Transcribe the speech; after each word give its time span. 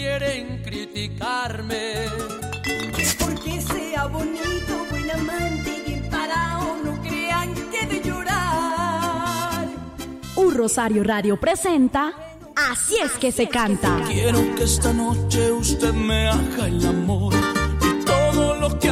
quieren 0.00 0.62
criticarme. 0.62 2.06
Porque 3.18 3.60
sea 3.60 4.06
bonito, 4.06 4.86
buen 4.90 5.10
amante 5.10 5.70
y 5.76 5.90
bien 5.90 6.08
parado, 6.10 6.78
no 6.82 7.02
crean 7.02 7.54
que 7.70 7.86
de 7.86 8.02
llorar. 8.02 9.68
Un 10.36 10.54
Rosario 10.54 11.04
Radio 11.04 11.38
presenta 11.38 12.12
Así 12.56 12.96
es 13.02 13.12
que 13.12 13.32
se 13.32 13.48
canta. 13.48 14.02
Quiero 14.06 14.54
que 14.54 14.64
esta 14.64 14.92
noche 14.92 15.50
usted 15.52 15.92
me 15.92 16.28
haga 16.28 16.66
el 16.66 16.86
amor 16.86 17.39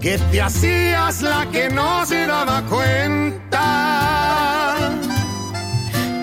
que 0.00 0.16
te 0.30 0.40
hacías 0.40 1.22
la 1.22 1.46
que 1.50 1.68
no 1.70 2.06
se 2.06 2.26
daba 2.26 2.62
cuenta. 2.62 3.64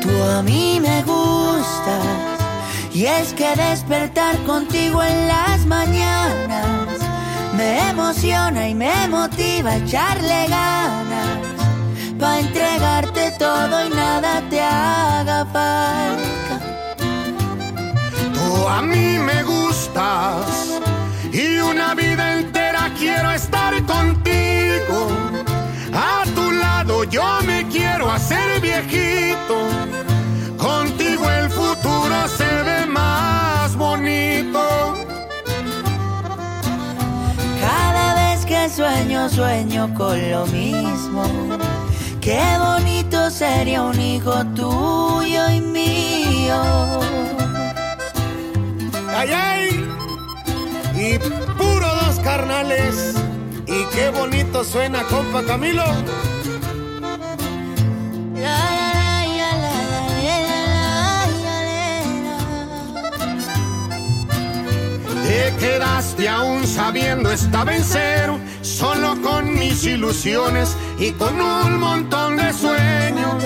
Tú 0.02 0.24
a 0.24 0.42
mí 0.42 0.80
me 0.82 1.04
gustas, 1.04 2.06
y 2.94 3.06
es 3.06 3.34
que 3.34 3.56
despertar 3.56 4.38
contigo 4.46 5.04
en 5.04 5.28
las 5.28 5.66
mañanas 5.66 6.66
me 7.56 7.90
emociona 7.90 8.70
y 8.70 8.76
me 8.76 9.08
motiva 9.08 9.72
a 9.72 9.78
echarle 9.78 10.48
ganas. 10.48 11.40
Pa' 12.20 12.40
entregarte 12.40 13.32
todo 13.38 13.86
y 13.86 13.90
nada 13.90 14.42
te 14.50 14.62
haga 14.62 15.46
falta. 15.46 16.60
Tú 18.34 18.68
a 18.68 18.82
mí 18.82 19.18
me 19.20 19.44
gustas 19.44 20.46
y 21.34 21.58
una 21.58 21.94
vida 21.94 22.35
quiero 23.06 23.32
estar 23.32 23.74
contigo. 23.86 25.00
A 25.94 26.24
tu 26.36 26.46
lado 26.52 27.04
yo 27.04 27.28
me 27.46 27.60
quiero 27.68 28.12
hacer 28.12 28.48
viejito. 28.62 29.58
Contigo 30.58 31.24
el 31.40 31.48
futuro 31.50 32.18
se 32.38 32.52
ve 32.68 32.86
más 32.88 33.76
bonito. 33.76 34.64
Cada 37.66 38.08
vez 38.22 38.46
que 38.46 38.70
sueño, 38.70 39.30
sueño 39.30 39.94
con 39.94 40.18
lo 40.32 40.46
mismo. 40.48 41.24
Qué 42.26 42.44
bonito 42.68 43.30
sería 43.30 43.84
un 43.84 44.00
hijo 44.00 44.34
tuyo 44.60 45.44
y 45.58 45.62
mío. 45.62 46.60
¡Ay, 49.18 49.30
ay! 49.32 49.66
Y 50.96 51.45
puro 51.58 51.88
dos 51.96 52.20
carnales. 52.20 53.16
Y 53.68 53.84
qué 53.96 54.10
bonito 54.10 54.64
suena, 54.64 55.04
compa 55.04 55.44
Camilo. 55.44 55.84
Te 65.36 65.54
quedaste 65.58 66.30
aún 66.30 66.66
sabiendo 66.66 67.30
estaba 67.30 67.76
en 67.76 67.84
cero, 67.84 68.40
solo 68.62 69.22
con 69.22 69.54
mis 69.54 69.84
ilusiones 69.84 70.78
y 70.98 71.12
con 71.12 71.42
un 71.42 71.78
montón 71.78 72.38
de 72.38 72.54
sueños. 72.54 73.44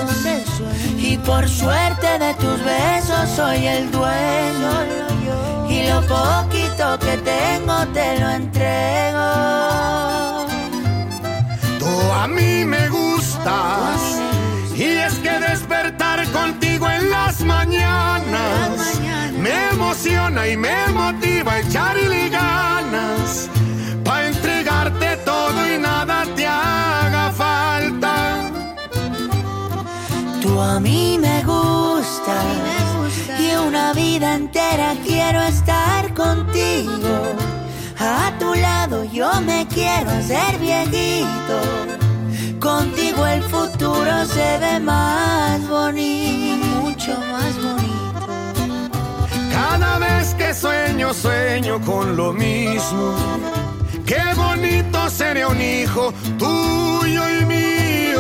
Y 1.00 1.18
por 1.18 1.50
suerte 1.50 2.20
de 2.20 2.36
tus 2.36 2.64
besos 2.64 3.30
soy 3.36 3.66
el 3.66 3.90
dueño. 3.90 4.72
Y 5.68 5.90
lo 5.90 6.02
poquito 6.02 7.00
que 7.00 7.18
tengo 7.34 7.78
te 7.88 8.20
lo 8.20 8.30
entrego. 8.30 9.28
Tú 11.80 12.12
a 12.14 12.28
mí 12.28 12.66
me 12.66 12.88
gustas. 12.90 14.00
Y 14.76 14.84
es 14.84 15.16
que 15.16 15.40
despertar 15.40 16.24
contigo 16.28 16.69
echarle 21.70 22.30
ganas. 22.30 23.50
Pa' 24.04 24.26
entregarte 24.28 25.18
todo 25.18 25.58
y 25.74 25.78
nada 25.78 26.26
te 26.36 26.46
haga 26.48 27.32
falta. 27.32 28.14
Tú 30.42 30.60
a 30.60 30.80
mí 30.80 31.18
me 31.20 31.44
gustas. 31.44 32.46
Y 33.40 33.56
una 33.68 33.94
vida 33.94 34.36
entera 34.36 34.96
quiero 35.06 35.42
estar 35.44 36.14
contigo. 36.14 37.16
A 38.00 38.32
tu 38.40 38.54
lado 38.56 39.04
yo 39.04 39.30
me 39.42 39.68
quiero 39.68 40.10
hacer 40.10 40.58
viejito. 40.60 41.58
Contigo 42.60 43.26
el 43.28 43.44
futuro 43.44 44.26
se 44.26 44.58
ve 44.58 44.80
más 44.80 45.68
bonito, 45.70 46.66
mucho 46.82 47.12
más 47.32 47.56
bonito. 47.56 47.79
Cada 49.80 49.98
vez 50.00 50.34
que 50.34 50.54
sueño, 50.54 51.14
sueño 51.14 51.80
con 51.80 52.18
lo 52.18 52.34
mismo. 52.34 53.16
Qué 54.06 54.22
bonito 54.36 55.10
sería 55.10 55.48
un 55.48 55.62
hijo 55.62 56.14
tuyo 56.38 57.24
y 57.40 57.46
mío. 57.46 58.20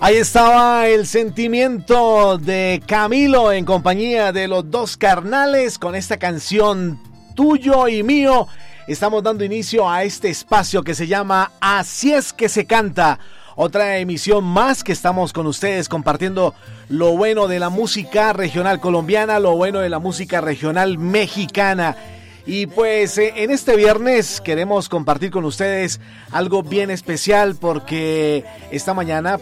Ahí 0.00 0.16
estaba 0.16 0.86
el 0.86 1.08
sentimiento 1.08 2.38
de 2.38 2.80
Camilo 2.86 3.50
en 3.50 3.64
compañía 3.64 4.30
de 4.30 4.46
los 4.46 4.70
dos 4.70 4.96
carnales 4.96 5.76
con 5.76 5.96
esta 5.96 6.18
canción 6.18 7.00
tuyo 7.34 7.88
y 7.88 8.04
mío. 8.04 8.46
Estamos 8.86 9.24
dando 9.24 9.44
inicio 9.44 9.90
a 9.90 10.04
este 10.04 10.28
espacio 10.28 10.84
que 10.84 10.94
se 10.94 11.08
llama 11.08 11.50
Así 11.60 12.12
es 12.12 12.32
que 12.32 12.48
se 12.48 12.64
canta. 12.64 13.18
Otra 13.56 13.98
emisión 13.98 14.42
más 14.42 14.82
que 14.82 14.92
estamos 14.92 15.32
con 15.32 15.46
ustedes 15.46 15.88
compartiendo 15.88 16.54
lo 16.88 17.16
bueno 17.16 17.46
de 17.46 17.60
la 17.60 17.70
música 17.70 18.32
regional 18.32 18.80
colombiana, 18.80 19.38
lo 19.38 19.56
bueno 19.56 19.78
de 19.78 19.88
la 19.88 20.00
música 20.00 20.40
regional 20.40 20.98
mexicana. 20.98 21.96
Y 22.46 22.66
pues 22.66 23.16
eh, 23.16 23.32
en 23.36 23.50
este 23.50 23.76
viernes 23.76 24.40
queremos 24.40 24.88
compartir 24.88 25.30
con 25.30 25.44
ustedes 25.44 26.00
algo 26.30 26.62
bien 26.62 26.90
especial 26.90 27.54
porque 27.54 28.44
esta 28.70 28.92
mañana 28.92 29.38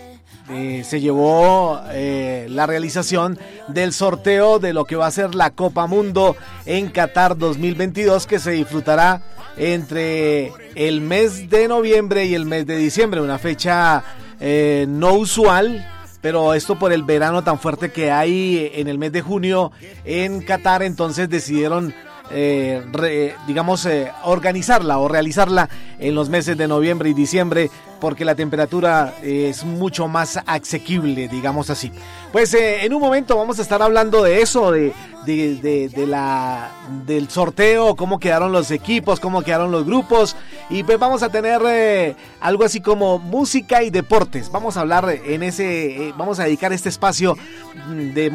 eh, 0.51 0.83
se 0.85 1.01
llevó 1.01 1.81
eh, 1.93 2.47
la 2.51 2.67
realización 2.67 3.39
del 3.69 3.93
sorteo 3.93 4.59
de 4.59 4.73
lo 4.73 4.85
que 4.85 4.97
va 4.97 5.07
a 5.07 5.11
ser 5.11 5.37
la 5.37 5.51
Copa 5.51 5.87
Mundo 5.87 6.37
en 6.67 6.89
Qatar 6.89 7.39
2022 7.39 8.27
que 8.27 8.41
se 8.41 8.51
disfrutará 8.51 9.23
entre 9.57 10.53
el 10.75 11.01
mes 11.01 11.49
de 11.49 11.69
noviembre 11.69 12.25
y 12.25 12.35
el 12.35 12.45
mes 12.45 12.67
de 12.67 12.77
diciembre, 12.77 13.21
una 13.21 13.39
fecha 13.39 14.03
eh, 14.41 14.87
no 14.89 15.15
usual. 15.15 15.89
Pero 16.21 16.55
esto 16.55 16.79
por 16.79 16.93
el 16.93 17.03
verano 17.03 17.43
tan 17.43 17.59
fuerte 17.59 17.91
que 17.91 18.13
hay 18.13 18.71
en 18.75 18.87
el 18.87 18.97
mes 18.97 19.11
de 19.11 19.23
junio 19.23 19.73
en 20.05 20.41
Qatar, 20.41 20.83
entonces 20.83 21.29
decidieron 21.29 21.95
digamos, 23.47 23.87
organizarla 24.25 24.99
o 24.99 25.07
realizarla 25.07 25.69
en 25.99 26.15
los 26.15 26.31
meses 26.31 26.57
de 26.57 26.67
noviembre 26.67 27.11
y 27.11 27.15
diciembre 27.15 27.71
porque 28.03 28.25
la 28.25 28.35
temperatura 28.35 29.15
es 29.23 29.65
mucho 29.65 30.09
más 30.09 30.41
asequible, 30.45 31.29
digamos 31.29 31.71
así. 31.71 31.93
Pues 32.33 32.53
eh, 32.53 32.85
en 32.85 32.93
un 32.95 33.01
momento 33.01 33.37
vamos 33.37 33.61
a 33.61 33.63
estar 33.63 33.81
hablando 33.81 34.25
de 34.25 34.43
eso, 34.43 34.73
de, 34.73 34.93
de, 35.25 36.07
la, 36.09 36.73
del 37.07 37.29
sorteo, 37.29 37.95
cómo 37.95 38.19
quedaron 38.19 38.51
los 38.51 38.73
equipos, 38.73 39.21
cómo 39.21 39.43
quedaron 39.43 39.71
los 39.71 39.85
grupos. 39.85 40.35
Y 40.69 40.83
pues 40.83 40.99
vamos 40.99 41.23
a 41.23 41.29
tener 41.29 41.63
eh, 41.65 42.17
algo 42.41 42.65
así 42.65 42.81
como 42.81 43.21
música 43.21 43.85
y 43.85 43.91
deportes. 43.91 44.51
Vamos 44.51 44.77
a 44.77 44.81
hablar 44.81 45.09
en 45.25 45.45
ese, 45.45 46.09
eh, 46.09 46.15
vamos 46.17 46.41
a 46.41 46.45
dedicar 46.45 46.73
este 46.73 46.89
espacio 46.89 47.39
de, 47.87 48.31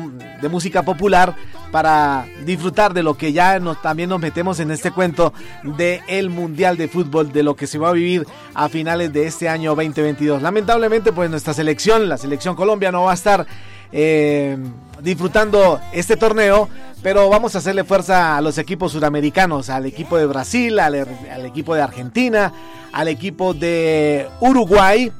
música 0.49 0.83
popular 0.83 1.35
para 1.71 2.25
disfrutar 2.45 2.93
de 2.93 3.03
lo 3.03 3.15
que 3.15 3.33
ya 3.33 3.59
nos, 3.59 3.81
también 3.81 4.07
nos 4.07 4.21
metemos 4.21 4.61
en 4.61 4.71
este 4.71 4.91
cuento 4.91 5.33
del 5.63 5.99
el 6.07 6.29
Mundial 6.29 6.77
de 6.77 6.87
Fútbol, 6.87 7.33
de 7.33 7.43
lo 7.43 7.55
que 7.55 7.67
se 7.67 7.77
va 7.77 7.89
a 7.89 7.93
vivir 7.93 8.25
a 8.53 8.69
finales 8.69 9.11
de 9.11 9.27
este 9.27 9.49
año 9.49 9.56
año 9.57 9.71
2022. 9.75 10.42
Lamentablemente, 10.42 11.12
pues 11.12 11.30
nuestra 11.30 11.54
selección, 11.54 12.07
la 12.07 12.18
selección 12.18 12.56
Colombia, 12.56 12.92
no 12.92 13.04
va 13.04 13.12
a 13.12 13.15
estar 13.15 13.48
eh, 13.92 14.56
disfrutando 15.01 15.80
este 15.92 16.15
torneo, 16.15 16.69
pero 17.01 17.27
vamos 17.27 17.56
a 17.56 17.57
hacerle 17.57 17.83
fuerza 17.83 18.38
a 18.38 18.42
los 18.42 18.59
equipos 18.59 18.92
suramericanos, 18.92 19.69
al 19.69 19.88
equipo 19.88 20.18
de 20.18 20.27
Brasil, 20.27 20.80
al, 20.80 20.95
equipo 21.44 21.74
de 21.74 21.81
Argentina, 21.81 22.54
al 22.94 23.07
equipo 23.07 23.56
de 23.56 24.27
Uruguay. 24.42 25.12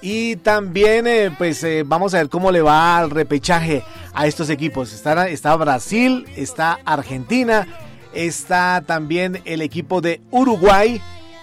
Y 0.00 0.36
también, 0.36 1.06
eh, 1.06 1.30
pues 1.36 1.62
eh, 1.62 1.84
vamos 1.86 2.12
a 2.14 2.18
ver 2.18 2.28
cómo 2.28 2.50
le 2.50 2.62
va 2.62 2.98
al 2.98 3.10
repechaje 3.10 3.84
a 4.14 4.26
estos 4.26 4.50
equipos. 4.50 4.92
Está, 4.92 5.28
está 5.28 5.54
Brasil, 5.54 6.26
está 6.36 6.80
Argentina, 6.84 7.66
está 8.12 8.82
también 8.84 9.42
el 9.44 9.62
equipo 9.62 10.00
de 10.00 10.20
Uruguay 10.32 11.00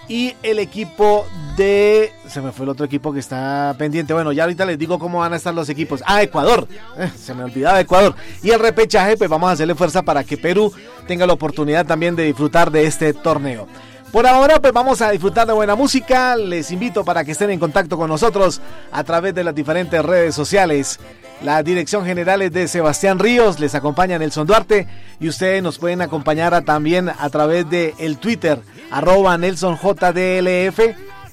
y 0.08 0.36
el 0.44 0.60
equipo 0.60 1.26
de... 1.56 2.12
Se 2.28 2.42
me 2.42 2.52
fue 2.52 2.66
el 2.66 2.70
otro 2.70 2.86
equipo 2.86 3.14
que 3.14 3.20
está 3.20 3.76
pendiente. 3.78 4.14
Bueno, 4.14 4.32
ya 4.32 4.44
ahorita 4.44 4.66
les 4.66 4.78
digo 4.78 5.00
cómo 5.00 5.20
van 5.20 5.34
a 5.34 5.38
estar 5.38 5.54
los 5.54 5.70
equipos. 5.70 6.04
Ah, 6.06 6.22
Ecuador. 6.22 6.68
Eh, 6.98 7.10
se 7.18 7.34
me 7.34 7.44
olvidaba 7.44 7.80
Ecuador. 7.80 8.16
Y 8.42 8.52
el 8.52 8.60
repechaje, 8.60 9.18
pues 9.18 9.30
vamos 9.30 9.50
a 9.50 9.54
hacerle 9.54 9.76
fuerza 9.76 10.02
para 10.02 10.24
que 10.24 10.38
Perú 10.38 10.74
tenga 11.08 11.26
la 11.26 11.34
oportunidad 11.34 11.86
también 11.86 12.16
de 12.16 12.24
disfrutar 12.24 12.72
de 12.72 12.86
este 12.86 13.14
torneo. 13.14 13.68
Por 14.12 14.28
ahora, 14.28 14.60
pues 14.60 14.74
vamos 14.74 15.02
a 15.02 15.10
disfrutar 15.10 15.48
de 15.48 15.54
buena 15.54 15.76
música. 15.76 16.36
Les 16.36 16.70
invito 16.72 17.04
para 17.04 17.24
que 17.26 17.32
estén 17.32 17.50
en 17.50 17.60
contacto 17.60 17.98
con 17.98 18.10
nosotros 18.10 18.62
a 18.92 19.04
través 19.04 19.34
de 19.34 19.44
las 19.44 19.56
diferentes 19.56 20.04
redes 20.06 20.36
sociales. 20.36 21.00
La 21.42 21.62
dirección 21.62 22.06
general 22.06 22.42
es 22.42 22.54
de 22.54 22.70
Sebastián 22.70 23.20
Ríos, 23.20 23.60
les 23.60 23.76
acompaña 23.76 24.18
Nelson 24.18 24.48
Duarte 24.48 24.88
y 25.20 25.28
ustedes 25.28 25.62
nos 25.62 25.78
pueden 25.78 26.02
acompañar 26.02 26.64
también 26.64 27.10
a 27.10 27.30
través 27.30 27.70
de 27.70 27.94
el 27.98 28.18
Twitter, 28.18 28.62
arroba 28.94 29.38
NelsonJDLF. 29.38 30.80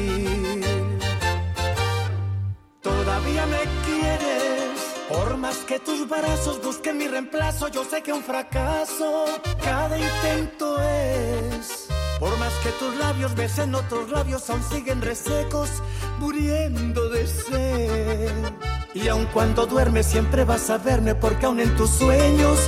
Todavía 2.82 3.46
me 3.46 3.60
quieres, 3.86 4.80
por 5.08 5.36
más 5.36 5.58
que 5.58 5.78
tus 5.78 6.08
brazos 6.08 6.60
busquen 6.60 6.98
mi 6.98 7.06
reemplazo, 7.06 7.68
yo 7.68 7.84
sé 7.84 8.02
que 8.02 8.12
un 8.12 8.24
fracaso 8.24 9.26
cada 9.62 9.96
intento 9.96 10.82
es. 10.82 11.86
Por 12.18 12.36
más 12.38 12.52
que 12.64 12.70
tus 12.70 12.96
labios 12.96 13.36
besen 13.36 13.72
otros 13.76 14.10
labios, 14.10 14.50
aún 14.50 14.64
siguen 14.64 15.00
resecos, 15.00 15.70
muriendo 16.18 17.08
de 17.08 17.24
sed. 17.24 18.52
Y 18.94 19.06
aun 19.06 19.26
cuando 19.26 19.66
duermes 19.66 20.06
siempre 20.06 20.44
vas 20.44 20.70
a 20.70 20.78
verme 20.78 21.14
porque 21.14 21.46
aún 21.46 21.60
en 21.60 21.76
tus 21.76 21.90
sueños 21.90 22.58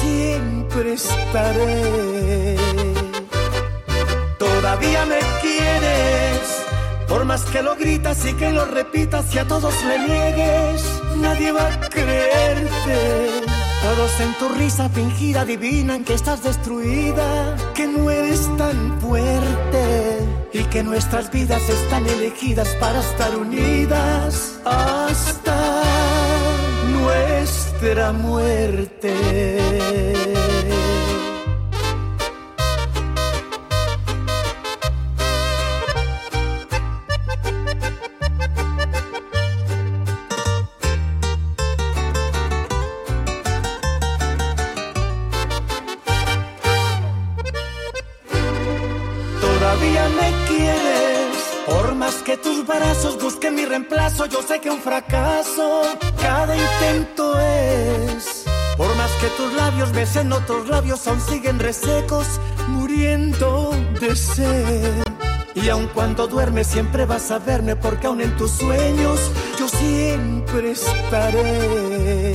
siempre 0.00 0.92
estaré. 0.94 2.56
Todavía 4.38 5.04
me 5.06 5.18
quieres, 5.40 6.40
por 7.08 7.24
más 7.24 7.42
que 7.44 7.62
lo 7.62 7.76
gritas 7.76 8.24
y 8.24 8.32
que 8.34 8.50
lo 8.50 8.64
repitas 8.64 9.34
y 9.34 9.38
a 9.38 9.44
todos 9.46 9.74
le 9.84 9.98
niegues, 9.98 10.84
nadie 11.16 11.52
va 11.52 11.66
a 11.66 11.88
creerte. 11.88 13.30
Todos 13.82 14.20
en 14.20 14.34
tu 14.34 14.48
risa 14.50 14.88
fingida 14.90 15.40
adivinan 15.40 16.04
que 16.04 16.14
estás 16.14 16.42
destruida, 16.42 17.56
que 17.74 17.86
no 17.86 18.10
eres 18.10 18.48
tan 18.58 19.00
fuerte 19.00 20.20
y 20.52 20.64
que 20.64 20.82
nuestras 20.82 21.30
vidas 21.30 21.66
están 21.68 22.06
elegidas 22.06 22.68
para 22.78 23.00
estar 23.00 23.34
unidas 23.36 24.60
hasta 24.64 25.82
nuestra 26.92 27.59
muerte. 28.12 29.16
Yo 54.26 54.42
sé 54.42 54.60
que 54.60 54.70
un 54.70 54.80
fracaso 54.80 55.82
cada 56.20 56.54
intento 56.56 57.38
es. 57.40 58.44
Por 58.76 58.94
más 58.96 59.10
que 59.20 59.28
tus 59.36 59.52
labios 59.54 59.92
besen 59.92 60.32
otros 60.32 60.68
labios, 60.68 61.06
aún 61.06 61.20
siguen 61.20 61.58
resecos, 61.58 62.26
muriendo 62.68 63.72
de 64.00 64.14
sed. 64.14 65.02
Y 65.54 65.68
aun 65.68 65.88
cuando 65.88 66.26
duermes 66.26 66.66
siempre 66.66 67.04
vas 67.04 67.30
a 67.30 67.38
verme 67.38 67.76
porque 67.76 68.06
aún 68.06 68.20
en 68.20 68.36
tus 68.36 68.52
sueños 68.52 69.20
yo 69.58 69.68
siempre 69.68 70.72
estaré. 70.72 72.34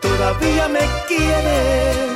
Todavía 0.00 0.68
me 0.68 0.80
quieres 1.08 2.11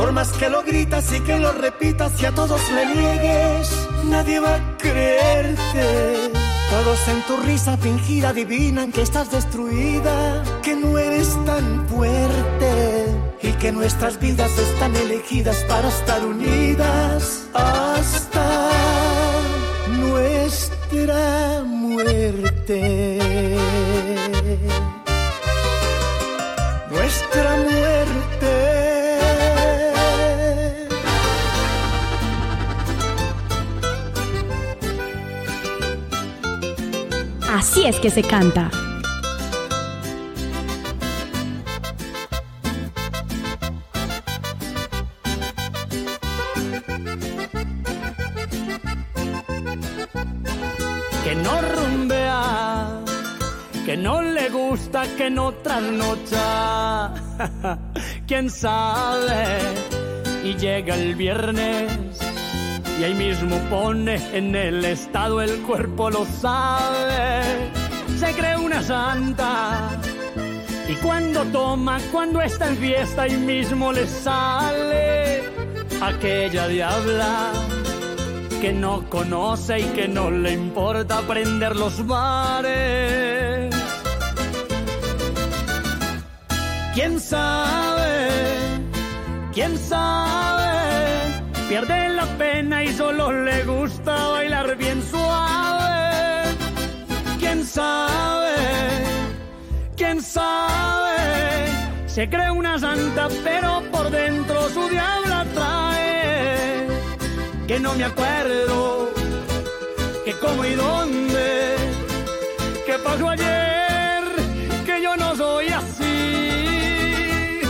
Por 0.00 0.12
más 0.12 0.32
que 0.32 0.48
lo 0.48 0.62
gritas 0.62 1.12
y 1.12 1.20
que 1.20 1.38
lo 1.38 1.52
repitas 1.52 2.18
y 2.22 2.24
a 2.24 2.32
todos 2.32 2.62
le 2.70 2.86
niegues, 2.86 3.86
nadie 4.06 4.40
va 4.40 4.54
a 4.54 4.76
creerte. 4.78 6.32
Todos 6.70 7.06
en 7.08 7.20
tu 7.26 7.36
risa 7.36 7.76
fingida 7.76 8.30
adivinan 8.30 8.92
que 8.92 9.02
estás 9.02 9.30
destruida, 9.30 10.42
que 10.62 10.74
no 10.74 10.96
eres 10.96 11.36
tan 11.44 11.86
fuerte 11.86 13.14
y 13.42 13.52
que 13.60 13.72
nuestras 13.72 14.18
vidas 14.18 14.50
están 14.58 14.96
elegidas 14.96 15.58
para 15.68 15.88
estar 15.88 16.24
unidas 16.24 17.46
hasta 17.52 18.70
nuestra 19.98 21.62
muerte. 21.62 23.18
Nuestra 26.90 27.56
muerte. 27.58 28.19
Así 37.60 37.84
es 37.84 38.00
que 38.00 38.08
se 38.08 38.22
canta. 38.22 38.70
que 51.22 51.34
no 51.34 51.60
rumbea, 51.60 53.02
que 53.84 53.94
no 53.98 54.22
le 54.22 54.48
gusta, 54.48 55.02
que 55.18 55.28
no 55.28 55.52
trasnocha. 55.52 57.12
¿Quién 58.26 58.48
sabe? 58.48 59.58
Y 60.44 60.54
llega 60.54 60.94
el 60.94 61.14
viernes 61.14 62.09
y 63.00 63.04
ahí 63.04 63.14
mismo 63.14 63.56
pone 63.70 64.20
en 64.36 64.54
el 64.54 64.84
estado 64.84 65.40
el 65.40 65.62
cuerpo 65.62 66.10
lo 66.10 66.26
sabe. 66.26 67.70
Se 68.18 68.30
cree 68.34 68.58
una 68.58 68.82
santa. 68.82 69.98
Y 70.86 70.94
cuando 70.96 71.44
toma, 71.44 71.98
cuando 72.12 72.42
está 72.42 72.68
en 72.68 72.76
fiesta, 72.76 73.22
ahí 73.22 73.38
mismo 73.38 73.90
le 73.90 74.06
sale 74.06 75.44
aquella 76.02 76.68
diabla 76.68 77.52
que 78.60 78.70
no 78.74 79.08
conoce 79.08 79.80
y 79.80 79.84
que 79.94 80.06
no 80.06 80.30
le 80.30 80.52
importa 80.52 81.18
aprender 81.18 81.76
los 81.76 82.06
bares. 82.06 83.74
¿Quién 86.92 87.18
sabe? 87.18 88.28
¿Quién 89.54 89.78
sabe? 89.78 90.69
Pierde 91.70 92.08
la 92.08 92.26
pena 92.36 92.82
y 92.82 92.88
solo 92.88 93.30
le 93.30 93.62
gusta 93.62 94.26
bailar 94.30 94.76
bien 94.76 95.00
suave. 95.08 96.56
¿Quién 97.38 97.64
sabe? 97.64 98.56
¿Quién 99.96 100.20
sabe? 100.20 101.68
Se 102.06 102.28
cree 102.28 102.50
una 102.50 102.76
santa, 102.76 103.28
pero 103.44 103.84
por 103.92 104.10
dentro 104.10 104.68
su 104.70 104.88
diabla 104.88 105.46
trae 105.54 106.88
que 107.68 107.78
no 107.78 107.94
me 107.94 108.02
acuerdo, 108.02 109.08
que 110.24 110.32
cómo 110.40 110.64
y 110.64 110.74
dónde, 110.74 111.76
que 112.84 112.94
pasó 112.98 113.28
ayer, 113.28 114.22
que 114.84 115.00
yo 115.00 115.16
no 115.16 115.36
soy 115.36 115.68
así. 115.68 117.60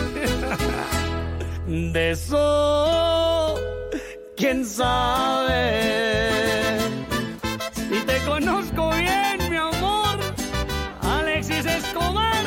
De 1.92 2.12
eso, 2.12 3.20
quién 4.50 4.66
sabe. 4.66 6.80
Si 7.73 8.00
te 8.04 8.19
conozco 8.25 8.90
bien, 8.90 9.49
mi 9.49 9.57
amor, 9.57 10.19
Alexis 11.02 11.64
Escobar. 11.66 12.47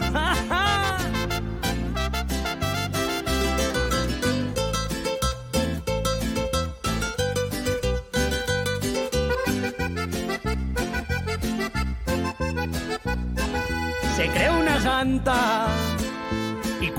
se 14.16 14.26
cree 14.28 14.50
una 14.50 14.80
santa. 14.80 15.79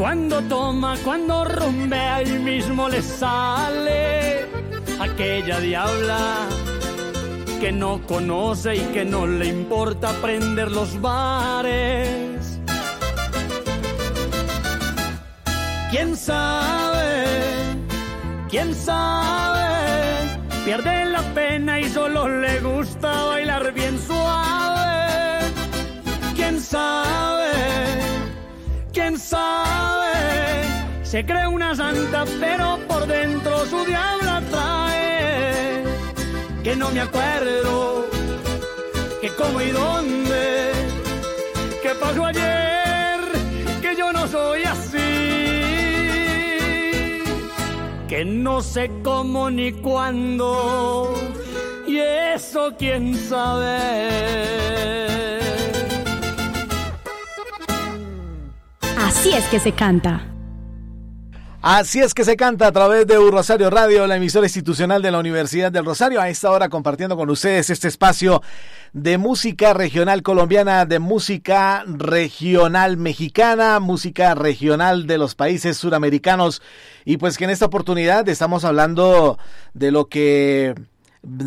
Cuando 0.02 0.42
toma, 0.42 0.96
cuando 1.04 1.46
rumbea, 1.46 2.16
ahí 2.16 2.40
mismo 2.40 2.90
le 2.90 3.04
sale 3.04 4.48
aquella 5.00 5.60
diabla 5.60 6.48
que 7.60 7.72
no 7.72 8.02
conoce 8.08 8.78
y 8.78 8.80
que 8.94 9.06
no 9.06 9.28
le 9.28 9.46
importa 9.46 10.10
aprender 10.10 10.72
los 10.72 11.00
bares. 11.00 12.60
¿Quién 15.92 16.18
sabe? 16.18 17.26
¿Quién 18.50 18.74
sabe? 18.74 19.68
Pierde 20.66 21.06
la 21.06 21.22
pena 21.36 21.80
y 21.80 21.88
solo 21.88 22.28
le 22.28 22.60
gusta 22.60 23.26
bailar 23.26 23.72
bien 23.72 24.00
suave. 24.00 25.46
¿Quién 26.36 26.60
sabe? 26.60 28.11
¿Quién 28.94 29.18
sabe? 29.18 30.12
Se 31.04 31.26
cree 31.26 31.48
una 31.48 31.74
santa, 31.76 32.26
pero 32.40 32.78
por 32.88 33.08
dentro 33.08 33.66
su 33.66 33.86
diabla 33.86 34.42
trae. 34.52 35.84
Que 36.62 36.76
no 36.76 36.90
me 36.92 37.00
acuerdo, 37.00 38.06
que 39.22 39.30
cómo 39.30 39.62
y 39.62 39.72
dónde, 39.72 40.72
que 41.82 41.90
pasó 41.96 42.26
ayer, 42.26 43.20
que 43.82 43.96
yo 43.96 44.12
no 44.12 44.28
soy 44.28 44.64
así. 44.64 44.98
Que 48.10 48.26
no 48.26 48.62
sé 48.62 48.92
cómo 49.04 49.50
ni 49.50 49.72
cuándo, 49.72 51.16
y 51.88 51.98
eso 51.98 52.74
quién 52.78 53.16
sabe. 53.16 55.11
Así 59.22 59.34
es 59.34 59.48
que 59.50 59.60
se 59.60 59.72
canta. 59.74 60.26
Así 61.62 62.00
es 62.00 62.16
que 62.16 62.26
se 62.26 62.36
canta 62.36 62.66
a 62.66 62.72
través 62.72 63.06
de 63.06 63.18
Rosario 63.18 63.70
Radio, 63.70 64.08
la 64.08 64.16
emisora 64.16 64.48
institucional 64.48 65.04
de 65.04 65.12
la 65.12 65.20
Universidad 65.20 65.72
del 65.72 65.86
Rosario. 65.86 66.20
A 66.20 66.28
esta 66.28 66.50
hora 66.50 66.70
compartiendo 66.70 67.16
con 67.16 67.30
ustedes 67.30 67.70
este 67.70 67.88
espacio 67.88 68.42
de 68.94 69.20
música 69.20 69.74
regional 69.74 70.24
colombiana, 70.24 70.88
de 70.88 70.98
música 70.98 71.84
regional 71.86 72.98
mexicana, 72.98 73.80
música 73.80 74.34
regional 74.34 75.06
de 75.06 75.20
los 75.20 75.36
países 75.36 75.78
suramericanos. 75.78 76.64
Y 77.06 77.18
pues 77.18 77.38
que 77.38 77.44
en 77.44 77.52
esta 77.52 77.68
oportunidad 77.68 78.28
estamos 78.28 78.66
hablando 78.66 79.38
de 79.76 79.92
lo 79.92 80.10
que 80.10 80.74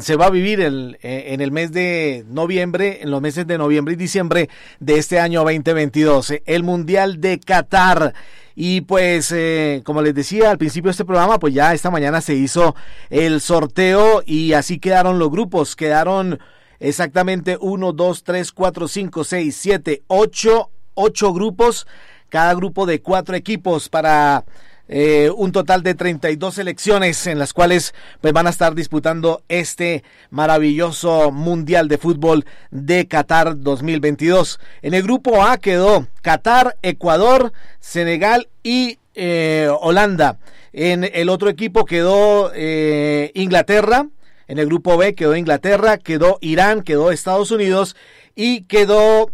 se 0.01 0.17
va 0.17 0.27
a 0.27 0.31
vivir 0.31 0.61
el, 0.61 0.99
en 1.03 1.41
el 1.41 1.51
mes 1.51 1.73
de 1.73 2.25
noviembre, 2.29 3.01
en 3.03 3.11
los 3.11 3.21
meses 3.21 3.47
de 3.47 3.59
noviembre 3.59 3.95
y 3.95 3.97
diciembre 3.97 4.49
de 4.79 4.99
este 4.99 5.19
año 5.19 5.41
2022, 5.41 6.35
el 6.45 6.63
Mundial 6.63 7.21
de 7.21 7.41
Qatar. 7.41 8.15
Y 8.55 8.83
pues, 8.83 9.33
eh, 9.33 9.83
como 9.85 10.01
les 10.01 10.15
decía 10.15 10.51
al 10.51 10.59
principio 10.59 10.89
de 10.89 10.93
este 10.93 11.05
programa, 11.05 11.41
pues 11.41 11.55
ya 11.55 11.75
esta 11.75 11.91
mañana 11.91 12.21
se 12.21 12.35
hizo 12.35 12.77
el 13.11 13.41
sorteo 13.41 14.23
y 14.25 14.53
así 14.53 14.79
quedaron 14.79 15.19
los 15.19 15.31
grupos. 15.31 15.75
Quedaron 15.75 16.39
exactamente 16.79 17.59
1, 17.61 17.93
2, 17.93 18.25
3, 18.25 18.53
4, 18.53 18.89
5, 18.89 19.25
6, 19.25 19.57
7, 19.57 20.03
8, 20.07 20.71
8 20.95 21.33
grupos. 21.33 21.87
Cada 22.29 22.55
grupo 22.55 22.87
de 22.87 23.01
cuatro 23.01 23.37
equipos 23.37 23.89
para 23.89 24.45
eh, 24.87 25.31
un 25.35 25.51
total 25.51 25.83
de 25.83 25.95
32 25.95 26.57
selecciones 26.57 27.27
en 27.27 27.39
las 27.39 27.55
cuales 27.55 27.95
pues, 28.21 28.35
van 28.35 28.47
a 28.47 28.51
estar 28.51 28.75
disputando 28.75 29.43
este 29.49 30.05
maravilloso 30.31 31.31
Mundial 31.33 31.89
de 31.89 31.97
Fútbol 31.97 32.45
de 32.71 33.09
Qatar 33.09 33.59
2022. 33.59 34.61
En 34.83 34.93
el 34.93 35.03
grupo 35.03 35.43
A 35.43 35.57
quedó 35.57 36.07
Qatar, 36.21 36.77
Ecuador, 36.83 37.53
Senegal 37.81 38.49
y 38.63 38.99
eh, 39.15 39.71
Holanda. 39.81 40.39
En 40.75 41.05
el 41.05 41.31
otro 41.31 41.49
equipo 41.49 41.87
quedó 41.87 42.53
eh, 42.55 43.31
Inglaterra. 43.35 44.07
En 44.49 44.59
el 44.59 44.67
grupo 44.67 44.99
B 44.99 45.15
quedó 45.15 45.35
Inglaterra, 45.35 45.97
quedó 45.97 46.37
Irán, 46.43 46.83
quedó 46.83 47.11
Estados 47.11 47.51
Unidos 47.51 47.97
y 48.35 48.65
quedó... 48.65 49.31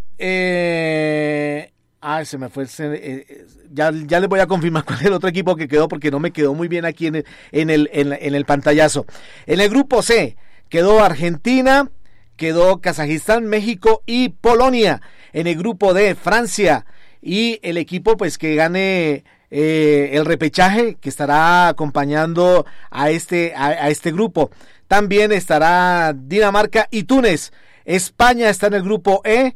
Ah, 2.02 2.25
se 2.25 2.38
me 2.38 2.49
fue. 2.49 2.66
Eh, 2.78 3.47
ya, 3.71 3.92
ya 3.92 4.21
les 4.21 4.28
voy 4.28 4.40
a 4.40 4.47
confirmar 4.47 4.85
cuál 4.87 5.00
es 5.00 5.07
el 5.07 5.12
otro 5.12 5.28
equipo 5.28 5.57
que 5.57 5.69
quedó 5.69 5.88
porque 5.88 6.11
no 6.11 6.19
me 6.19 6.33
quedó 6.33 6.54
muy 6.54 6.69
bien 6.69 6.85
aquí 6.85 7.07
en 7.07 7.16
el, 7.16 7.26
en 7.52 7.71
el, 7.71 7.88
en, 7.92 8.35
el 8.35 8.45
pantallazo. 8.45 9.07
En 9.47 9.61
el 9.61 9.69
grupo 9.69 10.02
C 10.02 10.37
quedó 10.69 11.04
Argentina, 11.04 11.90
quedó 12.37 12.80
Kazajistán, 12.80 13.45
México 13.47 14.02
y 14.07 14.30
Polonia. 14.30 15.02
En 15.33 15.47
el 15.47 15.57
grupo 15.57 15.92
D, 15.92 16.14
Francia. 16.14 16.87
Y 17.21 17.61
el 17.62 17.76
equipo 17.76 18.16
pues 18.16 18.38
que 18.38 18.54
gane 18.54 19.25
eh, 19.50 20.11
el 20.14 20.25
repechaje 20.25 20.95
que 20.95 21.11
estará 21.11 21.69
acompañando 21.69 22.64
a 22.90 23.11
este, 23.11 23.52
a, 23.54 23.90
este 23.90 24.11
grupo. 24.11 24.50
También 24.88 25.33
estará 25.33 26.14
Dinamarca 26.14 26.88
y 26.90 27.04
Túnez. 27.04 27.52
España 27.85 28.49
está 28.49 28.69
en 28.69 28.75
el 28.75 28.83
grupo 28.83 29.21
E, 29.25 29.54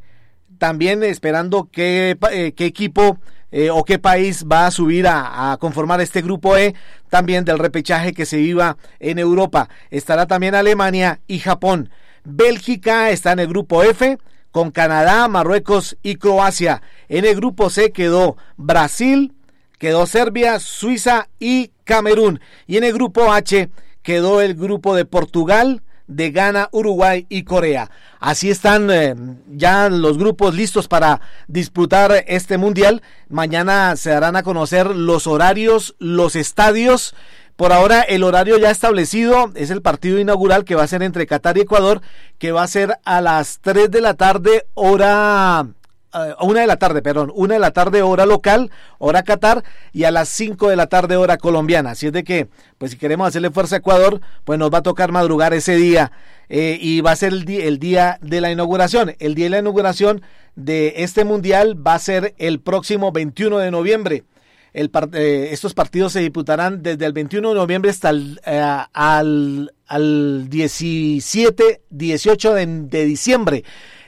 también 0.58 1.02
esperando 1.02 1.68
qué, 1.70 2.16
eh, 2.30 2.52
qué 2.52 2.66
equipo 2.66 3.18
eh, 3.50 3.70
o 3.70 3.84
qué 3.84 3.98
país 3.98 4.44
va 4.50 4.66
a 4.66 4.70
subir 4.70 5.06
a, 5.06 5.52
a, 5.52 5.56
conformar 5.58 6.00
este 6.00 6.22
grupo 6.22 6.56
E, 6.56 6.74
también 7.08 7.44
del 7.44 7.58
repechaje 7.58 8.12
que 8.12 8.26
se 8.26 8.38
viva 8.38 8.76
en 8.98 9.18
Europa. 9.18 9.68
Estará 9.90 10.26
también 10.26 10.54
Alemania 10.54 11.20
y 11.26 11.38
Japón. 11.38 11.90
Bélgica 12.24 13.10
está 13.10 13.32
en 13.32 13.40
el 13.40 13.48
grupo 13.48 13.82
F 13.82 14.18
con 14.50 14.70
Canadá, 14.70 15.26
Marruecos 15.28 15.96
y 16.02 16.14
Croacia. 16.14 16.80
En 17.08 17.24
el 17.24 17.34
grupo 17.34 17.70
C 17.70 17.90
quedó 17.90 18.36
Brasil, 18.56 19.32
quedó 19.78 20.06
Serbia, 20.06 20.58
Suiza 20.60 21.28
y 21.38 21.72
Camerún. 21.84 22.40
Y 22.66 22.76
en 22.76 22.84
el 22.84 22.92
grupo 22.92 23.32
H 23.32 23.68
quedó 24.02 24.40
el 24.40 24.54
grupo 24.54 24.94
de 24.94 25.04
Portugal, 25.04 25.82
de 26.06 26.30
Ghana, 26.30 26.68
Uruguay 26.72 27.26
y 27.28 27.44
Corea. 27.44 27.90
Así 28.20 28.50
están 28.50 28.90
eh, 28.90 29.14
ya 29.48 29.88
los 29.88 30.18
grupos 30.18 30.54
listos 30.54 30.88
para 30.88 31.20
disputar 31.48 32.24
este 32.26 32.58
mundial. 32.58 33.02
Mañana 33.28 33.96
se 33.96 34.10
darán 34.10 34.36
a 34.36 34.42
conocer 34.42 34.94
los 34.94 35.26
horarios, 35.26 35.94
los 35.98 36.36
estadios. 36.36 37.14
Por 37.56 37.72
ahora 37.72 38.02
el 38.02 38.24
horario 38.24 38.58
ya 38.58 38.70
establecido 38.70 39.52
es 39.54 39.70
el 39.70 39.80
partido 39.80 40.18
inaugural 40.18 40.64
que 40.64 40.74
va 40.74 40.82
a 40.82 40.88
ser 40.88 41.02
entre 41.02 41.26
Qatar 41.26 41.56
y 41.56 41.60
Ecuador, 41.60 42.00
que 42.38 42.50
va 42.50 42.64
a 42.64 42.68
ser 42.68 42.98
a 43.04 43.20
las 43.20 43.60
3 43.60 43.90
de 43.90 44.00
la 44.00 44.14
tarde 44.14 44.66
hora 44.74 45.68
uh, 46.14 46.46
una 46.46 46.60
de 46.60 46.66
la 46.66 46.76
tarde, 46.76 47.02
perdón, 47.02 47.32
una 47.34 47.54
de 47.54 47.60
la 47.60 47.72
tarde 47.72 48.02
hora 48.02 48.26
local, 48.26 48.70
hora 48.98 49.22
Qatar, 49.22 49.64
y 49.92 50.04
a 50.04 50.10
las 50.10 50.28
5 50.30 50.68
de 50.68 50.76
la 50.76 50.86
tarde 50.86 51.16
hora 51.16 51.36
colombiana. 51.36 51.90
Así 51.90 52.06
es 52.06 52.12
de 52.12 52.24
que, 52.24 52.48
pues 52.78 52.92
si 52.92 52.98
queremos 52.98 53.28
hacerle 53.28 53.50
fuerza 53.50 53.76
a 53.76 53.78
Ecuador, 53.78 54.20
pues 54.44 54.58
nos 54.58 54.72
va 54.72 54.78
a 54.78 54.82
tocar 54.82 55.12
madrugar 55.12 55.54
ese 55.54 55.76
día. 55.76 56.12
Eh, 56.48 56.78
y 56.80 57.00
va 57.00 57.12
a 57.12 57.16
ser 57.16 57.32
el, 57.32 57.48
el 57.48 57.78
día 57.78 58.18
de 58.20 58.40
la 58.40 58.50
inauguración. 58.50 59.14
El 59.18 59.34
día 59.34 59.46
de 59.46 59.50
la 59.50 59.58
inauguración 59.60 60.22
de 60.56 60.94
este 60.98 61.24
mundial 61.24 61.74
va 61.86 61.94
a 61.94 61.98
ser 61.98 62.34
el 62.38 62.60
próximo 62.60 63.12
21 63.12 63.58
de 63.58 63.70
noviembre. 63.70 64.24
El, 64.72 64.90
eh, 65.12 65.48
estos 65.52 65.72
partidos 65.72 66.12
se 66.12 66.20
disputarán 66.20 66.82
desde 66.82 67.06
el 67.06 67.12
21 67.12 67.50
de 67.50 67.54
noviembre 67.54 67.90
hasta 67.90 68.10
el, 68.10 68.40
eh, 68.44 68.60
al, 68.92 69.72
al 69.86 70.50
17, 70.50 71.82
18 71.90 72.54
de, 72.54 72.66
de 72.66 73.04
diciembre 73.04 73.64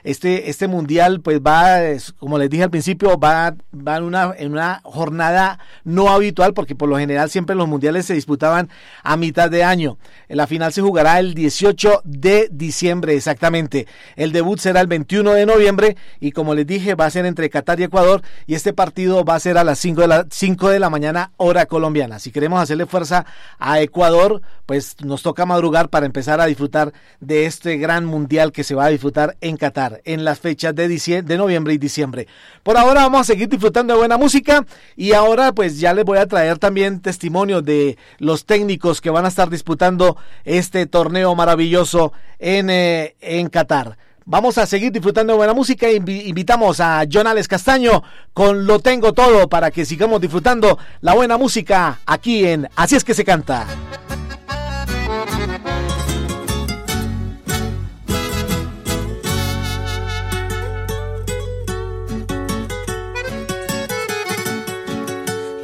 este, 0.06 0.50
este 0.50 0.68
mundial 0.68 1.20
pues 1.20 1.40
va, 1.40 1.80
como 2.20 2.38
les 2.38 2.48
dije 2.48 2.62
al 2.62 2.70
principio, 2.70 3.18
va, 3.18 3.56
va 3.74 3.96
en, 3.96 4.04
una, 4.04 4.32
en 4.38 4.52
una 4.52 4.80
jornada 4.84 5.58
no 5.82 6.10
habitual 6.10 6.54
porque 6.54 6.76
por 6.76 6.88
lo 6.88 6.96
general 6.96 7.28
siempre 7.28 7.56
los 7.56 7.66
mundiales 7.66 8.06
se 8.06 8.14
disputaban 8.14 8.70
a 9.02 9.16
mitad 9.16 9.50
de 9.50 9.64
año. 9.64 9.98
La 10.28 10.46
final 10.46 10.72
se 10.72 10.80
jugará 10.80 11.18
el 11.18 11.34
18 11.34 12.02
de 12.04 12.48
diciembre 12.52 13.16
exactamente. 13.16 13.88
El 14.14 14.30
debut 14.30 14.60
será 14.60 14.80
el 14.80 14.86
21 14.86 15.32
de 15.32 15.44
noviembre 15.44 15.96
y 16.20 16.30
como 16.30 16.54
les 16.54 16.68
dije 16.68 16.94
va 16.94 17.06
a 17.06 17.10
ser 17.10 17.26
entre 17.26 17.50
Qatar 17.50 17.80
y 17.80 17.84
Ecuador 17.84 18.22
y 18.46 18.54
este 18.54 18.72
partido 18.72 19.24
va 19.24 19.34
a 19.34 19.40
ser 19.40 19.58
a 19.58 19.64
las 19.64 19.80
5 19.80 20.02
de 20.02 20.06
la, 20.06 20.26
5 20.30 20.68
de 20.68 20.78
la 20.78 20.88
mañana 20.88 21.32
hora 21.36 21.66
colombiana. 21.66 22.20
Si 22.20 22.30
queremos 22.30 22.62
hacerle 22.62 22.86
fuerza 22.86 23.26
a 23.58 23.80
Ecuador, 23.80 24.40
pues 24.66 24.94
nos 25.02 25.24
toca 25.24 25.46
madrugar 25.46 25.88
para 25.88 26.06
empezar 26.06 26.40
a 26.40 26.46
disfrutar 26.46 26.92
de 27.18 27.46
este 27.46 27.76
gran 27.76 28.04
mundial 28.04 28.52
que 28.52 28.62
se 28.62 28.76
va 28.76 28.84
a 28.84 28.90
disfrutar 28.90 29.36
en 29.40 29.56
Qatar 29.56 29.95
en 30.04 30.24
las 30.24 30.40
fechas 30.40 30.74
de, 30.74 30.88
de 30.88 31.36
noviembre 31.36 31.74
y 31.74 31.78
diciembre. 31.78 32.26
Por 32.62 32.76
ahora 32.76 33.02
vamos 33.02 33.22
a 33.22 33.24
seguir 33.24 33.48
disfrutando 33.48 33.94
de 33.94 33.98
buena 33.98 34.16
música 34.16 34.64
y 34.96 35.12
ahora 35.12 35.52
pues 35.52 35.78
ya 35.78 35.94
les 35.94 36.04
voy 36.04 36.18
a 36.18 36.26
traer 36.26 36.58
también 36.58 37.00
testimonio 37.00 37.62
de 37.62 37.96
los 38.18 38.44
técnicos 38.46 39.00
que 39.00 39.10
van 39.10 39.24
a 39.24 39.28
estar 39.28 39.50
disputando 39.50 40.16
este 40.44 40.86
torneo 40.86 41.34
maravilloso 41.34 42.12
en, 42.38 42.70
eh, 42.70 43.16
en 43.20 43.48
Qatar. 43.48 43.96
Vamos 44.28 44.58
a 44.58 44.66
seguir 44.66 44.90
disfrutando 44.90 45.32
de 45.32 45.36
buena 45.36 45.54
música. 45.54 45.88
Invitamos 45.88 46.80
a 46.80 47.04
Jonales 47.08 47.46
Castaño 47.46 48.02
con 48.32 48.66
Lo 48.66 48.80
Tengo 48.80 49.12
Todo 49.12 49.48
para 49.48 49.70
que 49.70 49.84
sigamos 49.84 50.20
disfrutando 50.20 50.80
la 51.00 51.14
buena 51.14 51.38
música 51.38 52.00
aquí 52.06 52.44
en 52.44 52.68
Así 52.74 52.96
es 52.96 53.04
que 53.04 53.14
se 53.14 53.24
canta. 53.24 53.68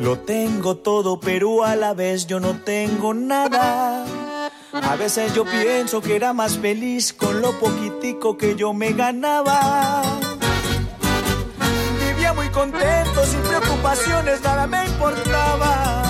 Lo 0.03 0.19
tengo 0.19 0.79
todo, 0.79 1.21
pero 1.21 1.63
a 1.63 1.77
la 1.77 1.95
vez 1.95 2.27
yo 2.27 2.41
no 2.41 2.57
tengo 2.65 3.15
nada. 3.15 4.05
A 4.73 4.97
veces 4.97 5.33
yo 5.33 5.45
pienso 5.45 6.01
que 6.01 6.17
era 6.17 6.33
más 6.33 6.59
feliz 6.59 7.13
con 7.13 7.41
lo 7.41 7.53
poquitico 7.61 8.37
que 8.37 8.57
yo 8.57 8.73
me 8.73 8.95
ganaba. 8.95 10.03
Vivía 12.05 12.33
muy 12.33 12.49
contento, 12.49 13.25
sin 13.25 13.39
preocupaciones, 13.43 14.43
nada 14.43 14.67
me 14.67 14.85
importaba. 14.87 16.03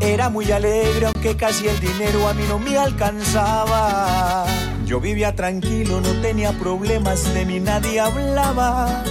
Era 0.00 0.30
muy 0.30 0.50
alegre, 0.50 1.04
aunque 1.04 1.36
casi 1.36 1.68
el 1.68 1.78
dinero 1.78 2.26
a 2.26 2.32
mí 2.32 2.44
no 2.48 2.58
me 2.58 2.78
alcanzaba. 2.78 4.46
Yo 4.86 4.98
vivía 4.98 5.36
tranquilo, 5.36 6.00
no 6.00 6.22
tenía 6.22 6.52
problemas, 6.58 7.34
de 7.34 7.44
mí 7.44 7.60
nadie 7.60 8.00
hablaba. 8.00 9.04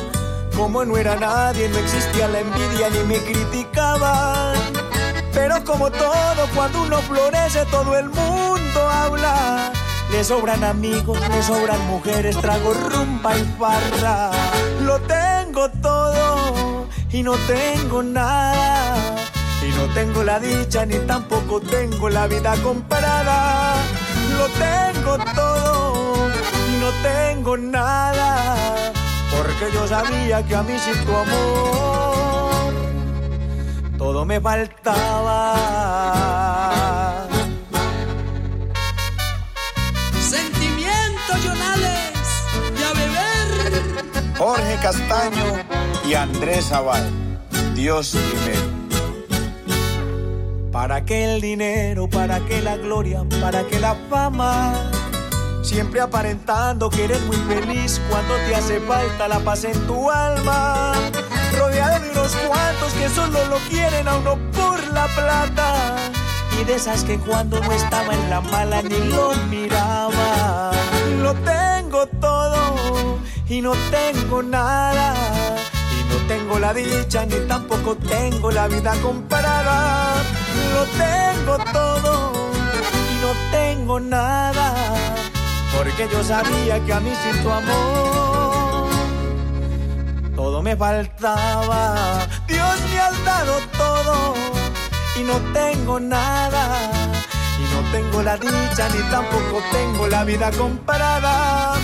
Como 0.59 0.83
no 0.83 0.97
era 0.97 1.15
nadie, 1.15 1.69
no 1.69 1.77
existía 1.77 2.27
la 2.27 2.41
envidia 2.41 2.89
ni 2.89 2.99
me 3.05 3.17
criticaban. 3.19 4.57
Pero 5.33 5.63
como 5.63 5.89
todo, 5.89 6.47
cuando 6.53 6.81
uno 6.81 6.97
florece, 6.97 7.63
todo 7.71 7.97
el 7.97 8.09
mundo 8.09 8.89
habla. 8.89 9.71
Le 10.11 10.21
sobran 10.21 10.65
amigos, 10.65 11.17
le 11.29 11.43
sobran 11.43 11.79
mujeres, 11.87 12.35
trago 12.41 12.73
rumba 12.73 13.37
y 13.37 13.43
farra. 13.57 14.31
Lo 14.81 14.99
tengo 14.99 15.69
todo 15.81 16.87
y 17.09 17.23
no 17.23 17.35
tengo 17.47 18.03
nada. 18.03 19.15
Y 19.65 19.71
no 19.71 19.85
tengo 19.93 20.23
la 20.23 20.41
dicha 20.41 20.85
ni 20.85 20.97
tampoco 21.07 21.61
tengo 21.61 22.09
la 22.09 22.27
vida 22.27 22.53
comparada. 22.61 23.75
Lo 24.37 24.47
tengo 24.49 25.17
todo 25.33 26.27
y 26.67 26.81
no 26.81 26.91
tengo 27.01 27.55
nada 27.55 28.98
porque 29.31 29.71
yo 29.73 29.87
sabía 29.87 30.45
que 30.45 30.55
a 30.55 30.63
mí 30.63 30.77
sin 30.79 31.05
tu 31.05 31.15
amor 31.15 32.39
todo 33.99 34.25
me 34.25 34.39
faltaba. 34.39 35.57
Sentimiento, 40.19 41.33
Jonales, 41.43 42.17
y 42.79 42.83
a 42.83 42.93
beber. 42.93 43.83
Jorge 44.37 44.79
Castaño 44.81 45.47
y 46.07 46.13
Andrés 46.13 46.71
Aval, 46.71 47.11
Dios 47.75 48.15
primero. 48.31 48.79
¿Para 50.71 51.03
qué 51.03 51.25
el 51.25 51.41
dinero? 51.41 52.07
¿Para 52.09 52.39
qué 52.45 52.61
la 52.61 52.77
gloria? 52.77 53.25
¿Para 53.41 53.67
qué 53.67 53.79
la 53.79 53.95
fama? 54.09 54.73
Siempre 55.61 55.99
aparentando 55.99 56.89
que 56.89 57.03
eres 57.03 57.21
muy 57.25 57.35
feliz 57.35 58.01
cuando 58.09 58.35
te 58.35 58.55
hace 58.55 58.79
falta 58.79 59.27
la 59.27 59.39
paz 59.39 59.65
en 59.65 59.87
tu 59.87 60.09
alma. 60.09 60.93
Rodeado 61.57 61.99
de 61.99 62.11
unos 62.11 62.35
cuantos 62.47 62.93
que 62.93 63.09
solo 63.09 63.45
lo 63.47 63.57
quieren 63.69 64.07
a 64.07 64.15
uno 64.17 64.37
por 64.53 64.81
la 64.93 65.07
plata. 65.07 65.95
Y 66.59 66.63
de 66.63 66.75
esas 66.75 67.03
que 67.03 67.19
cuando 67.19 67.59
no 67.59 67.71
estaba 67.71 68.13
en 68.13 68.29
la 68.29 68.41
mala 68.41 68.81
ni 68.81 68.97
lo 69.09 69.33
miraba. 69.49 70.71
Lo 71.21 71.33
tengo 71.35 72.07
todo 72.19 73.19
y 73.47 73.61
no 73.61 73.73
tengo 73.91 74.41
nada. 74.41 75.13
Y 75.91 76.13
no 76.13 76.27
tengo 76.27 76.57
la 76.57 76.73
dicha 76.73 77.25
ni 77.25 77.35
tampoco 77.47 77.95
tengo 77.97 78.49
la 78.49 78.67
vida 78.67 78.93
comparada. 79.01 80.13
Lo 80.73 80.85
tengo 80.85 81.57
todo 81.73 82.31
y 83.11 83.21
no 83.21 83.33
tengo 83.51 83.99
nada 83.99 85.28
porque 85.75 86.07
yo 86.11 86.23
sabía 86.23 86.83
que 86.85 86.93
a 86.93 86.99
mí 86.99 87.11
sin 87.23 87.43
tu 87.43 87.49
amor 87.49 88.89
todo 90.35 90.61
me 90.61 90.75
faltaba. 90.75 92.27
Dios 92.47 92.75
me 92.89 92.99
ha 92.99 93.11
dado 93.25 93.53
todo 93.77 94.33
y 95.17 95.23
no 95.23 95.37
tengo 95.53 95.99
nada. 95.99 96.63
Y 97.59 97.63
no 97.73 97.81
tengo 97.91 98.23
la 98.23 98.37
dicha 98.37 98.87
ni 98.89 99.01
tampoco 99.11 99.61
tengo 99.71 100.07
la 100.07 100.23
vida 100.23 100.49
comparada. 100.51 101.75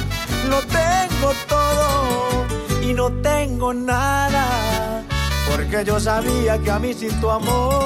Lo 0.50 0.62
tengo 0.62 1.34
todo 1.50 2.46
y 2.82 2.94
no 2.94 3.12
tengo 3.22 3.74
nada. 3.74 5.04
Porque 5.52 5.84
yo 5.84 6.00
sabía 6.00 6.58
que 6.58 6.72
a 6.72 6.80
mí 6.80 6.94
sin 6.94 7.20
tu 7.20 7.30
amor 7.30 7.82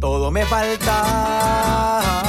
todo 0.00 0.30
me 0.30 0.44
faltaba. 0.44 2.27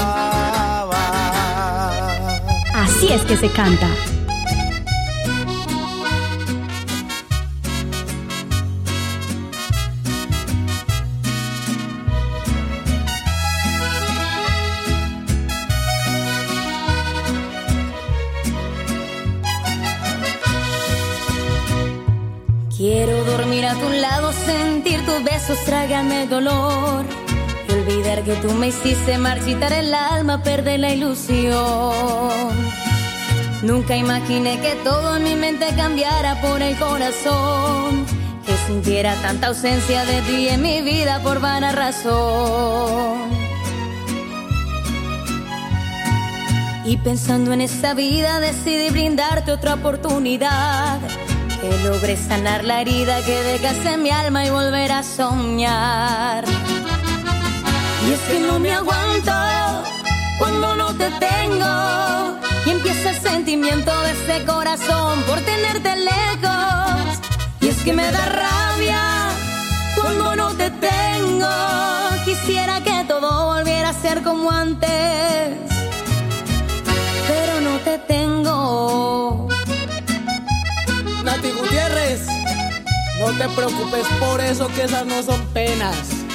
Así 3.00 3.14
es 3.14 3.22
que 3.22 3.38
se 3.38 3.50
canta. 3.50 3.88
Quiero 22.76 23.24
dormir 23.24 23.66
a 23.66 23.76
tu 23.76 23.90
lado, 23.92 24.34
sentir 24.34 25.06
tus 25.06 25.24
besos, 25.24 25.58
trágame 25.64 26.24
el 26.24 26.30
dolor. 26.30 27.06
Y 27.70 27.72
olvidar 27.72 28.24
que 28.26 28.34
tú 28.34 28.52
me 28.56 28.68
hiciste 28.68 29.18
marchitar 29.18 29.72
el 29.72 29.94
alma, 29.94 30.44
perder 30.44 30.82
la 30.82 30.92
ilusión. 30.92 32.79
Nunca 33.62 33.98
imaginé 33.98 34.58
que 34.62 34.76
todo 34.86 35.18
en 35.18 35.24
mi 35.24 35.36
mente 35.36 35.68
cambiara 35.76 36.40
por 36.40 36.62
el 36.62 36.78
corazón. 36.78 38.06
Que 38.46 38.56
sintiera 38.68 39.16
tanta 39.16 39.48
ausencia 39.48 40.06
de 40.06 40.22
ti 40.22 40.48
en 40.48 40.62
mi 40.62 40.82
vida 40.82 41.22
por 41.22 41.42
vana 41.42 41.74
razón. 41.74 43.30
Y 46.86 46.98
pensando 46.98 47.52
en 47.52 47.62
esta 47.62 47.94
vida 47.94 48.40
decidí 48.40 48.90
brindarte 48.92 49.52
otra 49.52 49.74
oportunidad. 49.74 51.00
Que 51.60 51.84
logre 51.84 52.16
sanar 52.16 52.64
la 52.64 52.80
herida 52.80 53.22
que 53.24 53.44
dejaste 53.44 53.94
en 53.94 54.04
mi 54.04 54.10
alma 54.10 54.46
y 54.46 54.50
volver 54.52 54.94
a 54.94 55.04
soñar. 55.04 56.46
Y 58.08 58.14
es 58.14 58.20
que 58.22 58.40
no 58.40 58.58
me 58.58 58.72
aguanto 58.72 59.34
cuando 60.40 60.76
no 60.78 60.94
te 60.96 61.12
tengo. 61.20 61.89
Por 65.26 65.42
tenerte 65.42 65.96
lejos. 65.96 67.20
Y 67.60 67.70
es 67.70 67.78
que 67.78 67.92
me 67.92 68.12
da 68.12 68.24
rabia 68.26 69.30
cuando 69.96 70.36
no 70.36 70.50
te 70.54 70.70
tengo. 70.70 71.50
Quisiera 72.24 72.80
que 72.84 73.04
todo 73.08 73.48
volviera 73.48 73.90
a 73.90 73.94
ser 73.94 74.22
como 74.22 74.52
antes. 74.52 75.58
Pero 77.28 77.62
no 77.62 77.80
te 77.80 77.98
tengo. 77.98 79.48
Nati 81.24 81.52
Gutiérrez, 81.52 82.28
no 83.20 83.32
te 83.40 83.50
preocupes 83.50 84.06
por 84.20 84.40
eso 84.40 84.68
que 84.68 84.84
esas 84.84 85.06
no 85.08 85.24
son 85.24 85.44
penas. 85.48 86.29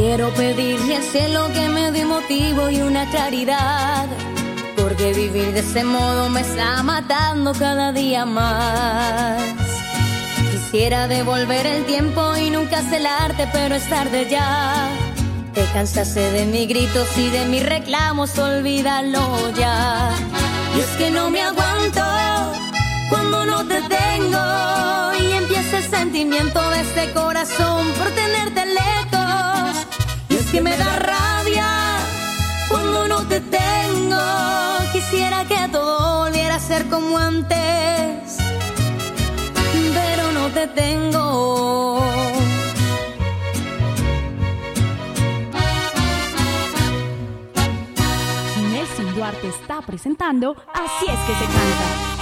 Quiero 0.00 0.32
pedirle 0.34 0.94
al 0.94 1.02
cielo 1.02 1.48
que 1.52 1.68
me 1.68 1.90
dé 1.90 2.04
motivo 2.04 2.70
y 2.70 2.80
una 2.82 3.10
claridad. 3.10 4.06
Porque 4.76 5.12
vivir 5.12 5.52
de 5.52 5.58
ese 5.58 5.82
modo 5.82 6.28
me 6.30 6.42
está 6.42 6.80
matando 6.84 7.52
cada 7.52 7.90
día 7.90 8.24
más. 8.24 9.42
Quisiera 10.52 11.08
devolver 11.08 11.66
el 11.66 11.84
tiempo 11.84 12.36
y 12.36 12.48
nunca 12.48 12.80
celarte, 12.82 13.48
pero 13.52 13.74
es 13.74 13.88
tarde 13.90 14.28
ya. 14.30 14.88
Te 15.52 15.64
cansaste 15.72 16.30
de 16.30 16.46
mis 16.46 16.68
gritos 16.68 17.08
y 17.18 17.30
de 17.30 17.46
mis 17.46 17.66
reclamos, 17.66 18.38
olvídalo 18.38 19.52
ya. 19.56 20.14
Y 20.76 20.80
es 20.80 20.90
que 20.96 21.10
no 21.10 21.28
me 21.28 21.42
aguanto 21.42 22.04
cuando 23.10 23.44
no 23.44 23.66
te 23.66 23.82
tengo 23.82 25.12
y 25.20 25.32
empieza 25.32 25.78
el 25.78 25.90
sentimiento 25.90 26.70
de 26.70 26.82
este 26.82 27.12
corazón 27.14 27.84
por 27.98 28.08
tenerte 28.12 28.64
lejos. 28.64 29.17
Que 30.50 30.62
me 30.62 30.76
da 30.76 30.96
rabia 30.96 31.98
cuando 32.70 33.06
no 33.06 33.22
te 33.26 33.40
tengo. 33.40 34.18
Quisiera 34.92 35.44
que 35.44 35.68
todo 35.70 36.24
volviera 36.24 36.54
a 36.54 36.60
ser 36.60 36.88
como 36.88 37.18
antes, 37.18 38.38
pero 39.94 40.32
no 40.32 40.48
te 40.48 40.66
tengo. 40.68 42.00
Nelson 48.70 49.14
Duarte 49.14 49.48
está 49.48 49.82
presentando 49.82 50.56
Así 50.72 51.06
es 51.06 51.18
que 51.26 51.34
se 51.34 51.44
canta. 51.44 52.18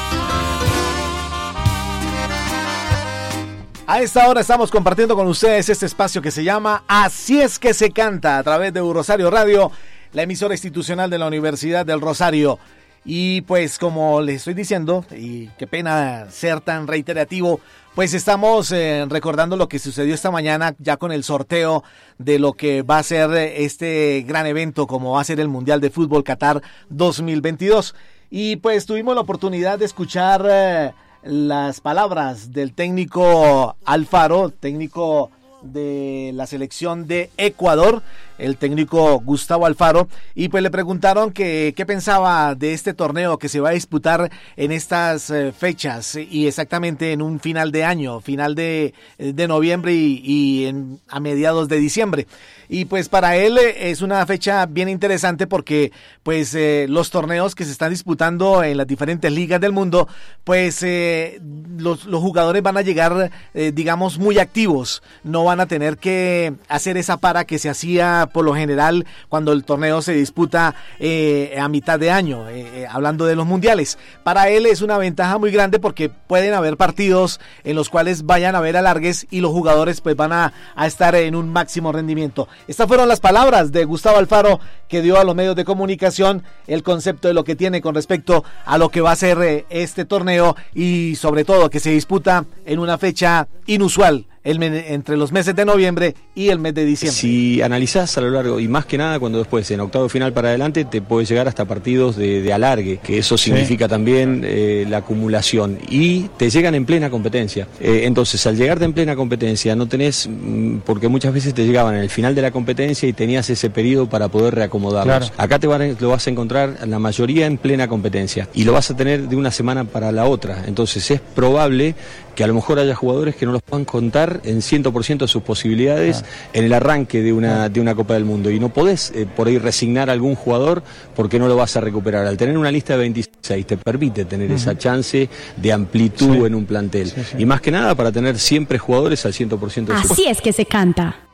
A 3.88 4.00
esta 4.00 4.28
hora 4.28 4.40
estamos 4.40 4.72
compartiendo 4.72 5.14
con 5.14 5.28
ustedes 5.28 5.68
este 5.68 5.86
espacio 5.86 6.20
que 6.20 6.32
se 6.32 6.42
llama 6.42 6.82
Así 6.88 7.40
es 7.40 7.60
que 7.60 7.72
se 7.72 7.92
canta 7.92 8.36
a 8.36 8.42
través 8.42 8.74
de 8.74 8.80
Rosario 8.80 9.30
Radio, 9.30 9.70
la 10.12 10.24
emisora 10.24 10.54
institucional 10.54 11.08
de 11.08 11.18
la 11.18 11.28
Universidad 11.28 11.86
del 11.86 12.00
Rosario. 12.00 12.58
Y 13.04 13.42
pues 13.42 13.78
como 13.78 14.20
les 14.22 14.38
estoy 14.38 14.54
diciendo, 14.54 15.04
y 15.16 15.46
qué 15.56 15.68
pena 15.68 16.28
ser 16.30 16.60
tan 16.62 16.88
reiterativo, 16.88 17.60
pues 17.94 18.12
estamos 18.12 18.72
eh, 18.72 19.06
recordando 19.08 19.56
lo 19.56 19.68
que 19.68 19.78
sucedió 19.78 20.16
esta 20.16 20.32
mañana 20.32 20.74
ya 20.80 20.96
con 20.96 21.12
el 21.12 21.22
sorteo 21.22 21.84
de 22.18 22.40
lo 22.40 22.54
que 22.54 22.82
va 22.82 22.98
a 22.98 23.04
ser 23.04 23.30
este 23.34 24.24
gran 24.26 24.46
evento 24.46 24.88
como 24.88 25.12
va 25.12 25.20
a 25.20 25.24
ser 25.24 25.38
el 25.38 25.46
Mundial 25.46 25.80
de 25.80 25.90
Fútbol 25.90 26.24
Qatar 26.24 26.60
2022. 26.88 27.94
Y 28.30 28.56
pues 28.56 28.84
tuvimos 28.84 29.14
la 29.14 29.20
oportunidad 29.20 29.78
de 29.78 29.84
escuchar 29.84 30.44
eh, 30.50 30.92
las 31.26 31.80
palabras 31.80 32.52
del 32.52 32.72
técnico 32.72 33.76
Alfaro, 33.84 34.50
técnico 34.50 35.30
de 35.62 36.30
la 36.34 36.46
selección 36.46 37.06
de 37.06 37.30
Ecuador, 37.36 38.02
el 38.38 38.56
técnico 38.56 39.20
Gustavo 39.20 39.66
Alfaro, 39.66 40.08
y 40.34 40.48
pues 40.48 40.62
le 40.62 40.70
preguntaron 40.70 41.32
que, 41.32 41.72
qué 41.76 41.86
pensaba 41.86 42.54
de 42.54 42.72
este 42.72 42.94
torneo 42.94 43.38
que 43.38 43.48
se 43.48 43.60
va 43.60 43.70
a 43.70 43.72
disputar 43.72 44.30
en 44.56 44.72
estas 44.72 45.30
eh, 45.30 45.52
fechas 45.52 46.16
y 46.16 46.46
exactamente 46.46 47.12
en 47.12 47.22
un 47.22 47.40
final 47.40 47.72
de 47.72 47.84
año, 47.84 48.20
final 48.20 48.54
de, 48.54 48.94
de 49.18 49.48
noviembre 49.48 49.94
y, 49.94 50.66
en, 50.66 51.00
a 51.08 51.20
mediados 51.20 51.68
de 51.68 51.78
diciembre. 51.78 52.26
Y 52.68 52.86
pues 52.86 53.08
para 53.08 53.36
él 53.36 53.58
eh, 53.58 53.90
es 53.90 54.02
una 54.02 54.24
fecha 54.26 54.66
bien 54.66 54.88
interesante 54.88 55.46
porque 55.46 55.92
pues 56.26 56.54
eh, 56.54 56.86
los 56.88 57.10
torneos 57.10 57.54
que 57.54 57.64
se 57.64 57.70
están 57.70 57.90
disputando 57.90 58.64
en 58.64 58.76
las 58.76 58.86
diferentes 58.88 59.30
ligas 59.30 59.60
del 59.60 59.70
mundo, 59.70 60.08
pues 60.42 60.82
eh, 60.82 61.40
los, 61.78 62.04
los, 62.06 62.20
jugadores 62.20 62.62
van 62.62 62.76
a 62.76 62.82
llegar, 62.82 63.30
eh, 63.54 63.70
digamos, 63.72 64.18
muy 64.18 64.38
activos. 64.38 65.04
No 65.22 65.44
van 65.44 65.60
a 65.60 65.66
tener 65.66 65.98
que 65.98 66.54
hacer 66.68 66.96
esa 66.96 67.18
para 67.18 67.44
que 67.44 67.60
se 67.60 67.68
hacía 67.68 68.25
por 68.26 68.44
lo 68.44 68.54
general 68.54 69.06
cuando 69.28 69.52
el 69.52 69.64
torneo 69.64 70.02
se 70.02 70.12
disputa 70.12 70.74
eh, 70.98 71.56
a 71.60 71.68
mitad 71.68 71.98
de 71.98 72.10
año, 72.10 72.48
eh, 72.48 72.86
hablando 72.90 73.26
de 73.26 73.36
los 73.36 73.46
mundiales. 73.46 73.98
Para 74.22 74.48
él 74.48 74.66
es 74.66 74.82
una 74.82 74.98
ventaja 74.98 75.38
muy 75.38 75.50
grande 75.50 75.78
porque 75.78 76.08
pueden 76.08 76.54
haber 76.54 76.76
partidos 76.76 77.40
en 77.64 77.76
los 77.76 77.88
cuales 77.88 78.24
vayan 78.24 78.54
a 78.54 78.58
haber 78.58 78.76
alargues 78.76 79.26
y 79.30 79.40
los 79.40 79.52
jugadores 79.52 80.00
pues 80.00 80.16
van 80.16 80.32
a, 80.32 80.52
a 80.74 80.86
estar 80.86 81.14
en 81.14 81.34
un 81.34 81.52
máximo 81.52 81.92
rendimiento. 81.92 82.48
Estas 82.68 82.88
fueron 82.88 83.08
las 83.08 83.20
palabras 83.20 83.72
de 83.72 83.84
Gustavo 83.84 84.18
Alfaro 84.18 84.60
que 84.88 85.02
dio 85.02 85.18
a 85.18 85.24
los 85.24 85.34
medios 85.34 85.56
de 85.56 85.64
comunicación 85.64 86.42
el 86.66 86.82
concepto 86.82 87.28
de 87.28 87.34
lo 87.34 87.44
que 87.44 87.56
tiene 87.56 87.80
con 87.80 87.94
respecto 87.94 88.44
a 88.64 88.78
lo 88.78 88.88
que 88.88 89.00
va 89.00 89.12
a 89.12 89.16
ser 89.16 89.38
eh, 89.42 89.66
este 89.70 90.04
torneo 90.04 90.56
y 90.74 91.16
sobre 91.16 91.44
todo 91.44 91.70
que 91.70 91.80
se 91.80 91.90
disputa 91.90 92.44
en 92.64 92.78
una 92.78 92.98
fecha 92.98 93.48
inusual 93.66 94.26
el, 94.46 94.62
entre 94.62 95.16
los 95.16 95.32
meses 95.32 95.54
de 95.56 95.64
noviembre 95.64 96.14
y 96.34 96.48
el 96.48 96.58
mes 96.58 96.74
de 96.74 96.84
diciembre. 96.84 97.16
Si 97.18 97.60
analizás 97.60 98.16
a 98.16 98.20
lo 98.20 98.30
largo, 98.30 98.60
y 98.60 98.68
más 98.68 98.86
que 98.86 98.96
nada 98.96 99.18
cuando 99.18 99.38
después 99.38 99.68
en 99.70 99.80
octavo 99.80 100.08
final 100.08 100.32
para 100.32 100.48
adelante, 100.48 100.84
te 100.84 101.02
puede 101.02 101.26
llegar 101.26 101.48
hasta 101.48 101.64
partidos 101.64 102.16
de, 102.16 102.42
de 102.42 102.52
alargue, 102.52 102.98
que 103.02 103.18
eso 103.18 103.36
significa 103.36 103.86
sí. 103.86 103.90
también 103.90 104.42
eh, 104.44 104.86
la 104.88 104.98
acumulación, 104.98 105.78
y 105.90 106.28
te 106.36 106.48
llegan 106.48 106.74
en 106.74 106.86
plena 106.86 107.10
competencia. 107.10 107.66
Eh, 107.80 108.02
entonces, 108.04 108.46
al 108.46 108.56
llegarte 108.56 108.84
en 108.84 108.92
plena 108.92 109.16
competencia, 109.16 109.74
no 109.74 109.86
tenés, 109.86 110.28
mm, 110.28 110.78
porque 110.84 111.08
muchas 111.08 111.34
veces 111.34 111.52
te 111.52 111.66
llegaban 111.66 111.96
en 111.96 112.02
el 112.02 112.10
final 112.10 112.34
de 112.34 112.42
la 112.42 112.52
competencia 112.52 113.08
y 113.08 113.12
tenías 113.12 113.50
ese 113.50 113.68
periodo 113.70 114.08
para 114.08 114.28
poder 114.28 114.54
reacomodarlos. 114.54 115.30
Claro. 115.30 115.34
Acá 115.36 115.58
te 115.58 115.66
van, 115.66 115.96
lo 115.98 116.08
vas 116.10 116.26
a 116.26 116.30
encontrar 116.30 116.86
la 116.86 116.98
mayoría 116.98 117.46
en 117.46 117.58
plena 117.58 117.88
competencia, 117.88 118.48
y 118.54 118.62
lo 118.62 118.72
vas 118.72 118.90
a 118.90 118.96
tener 118.96 119.28
de 119.28 119.34
una 119.34 119.50
semana 119.50 119.84
para 119.84 120.12
la 120.12 120.26
otra. 120.26 120.64
Entonces, 120.66 121.10
es 121.10 121.20
probable 121.20 121.96
que 122.36 122.44
a 122.44 122.46
lo 122.46 122.54
mejor 122.54 122.78
haya 122.78 122.94
jugadores 122.94 123.34
que 123.34 123.46
no 123.46 123.52
los 123.52 123.62
puedan 123.62 123.84
contar 123.84 124.40
en 124.44 124.58
100% 124.58 125.18
de 125.18 125.26
sus 125.28 125.42
posibilidades 125.42 126.22
ah. 126.22 126.50
en 126.52 126.66
el 126.66 126.72
arranque 126.72 127.22
de 127.22 127.32
una, 127.32 127.64
ah. 127.64 127.68
de 127.68 127.80
una 127.80 127.94
Copa 127.94 128.14
del 128.14 128.24
Mundo. 128.24 128.50
Y 128.50 128.60
no 128.60 128.68
podés 128.68 129.10
eh, 129.14 129.26
por 129.26 129.48
ahí 129.48 129.58
resignar 129.58 130.10
a 130.10 130.12
algún 130.12 130.36
jugador 130.36 130.84
porque 131.16 131.38
no 131.38 131.48
lo 131.48 131.56
vas 131.56 131.76
a 131.76 131.80
recuperar. 131.80 132.26
Al 132.26 132.36
tener 132.36 132.56
una 132.56 132.70
lista 132.70 132.92
de 132.92 133.00
26 133.00 133.66
te 133.66 133.76
permite 133.78 134.26
tener 134.26 134.50
uh 134.50 134.54
-huh. 134.54 134.56
esa 134.56 134.78
chance 134.78 135.28
de 135.56 135.72
amplitud 135.72 136.34
sí. 136.34 136.44
en 136.44 136.54
un 136.54 136.66
plantel. 136.66 137.08
Sí, 137.08 137.22
sí. 137.24 137.36
Y 137.38 137.46
más 137.46 137.60
que 137.60 137.70
nada 137.70 137.94
para 137.94 138.12
tener 138.12 138.38
siempre 138.38 138.78
jugadores 138.78 139.24
al 139.24 139.32
100% 139.32 139.86
de 139.86 139.94
Así 139.94 140.24
su 140.24 140.30
es 140.30 140.40
que 140.40 140.52
se 140.52 140.66
canta. 140.66 141.25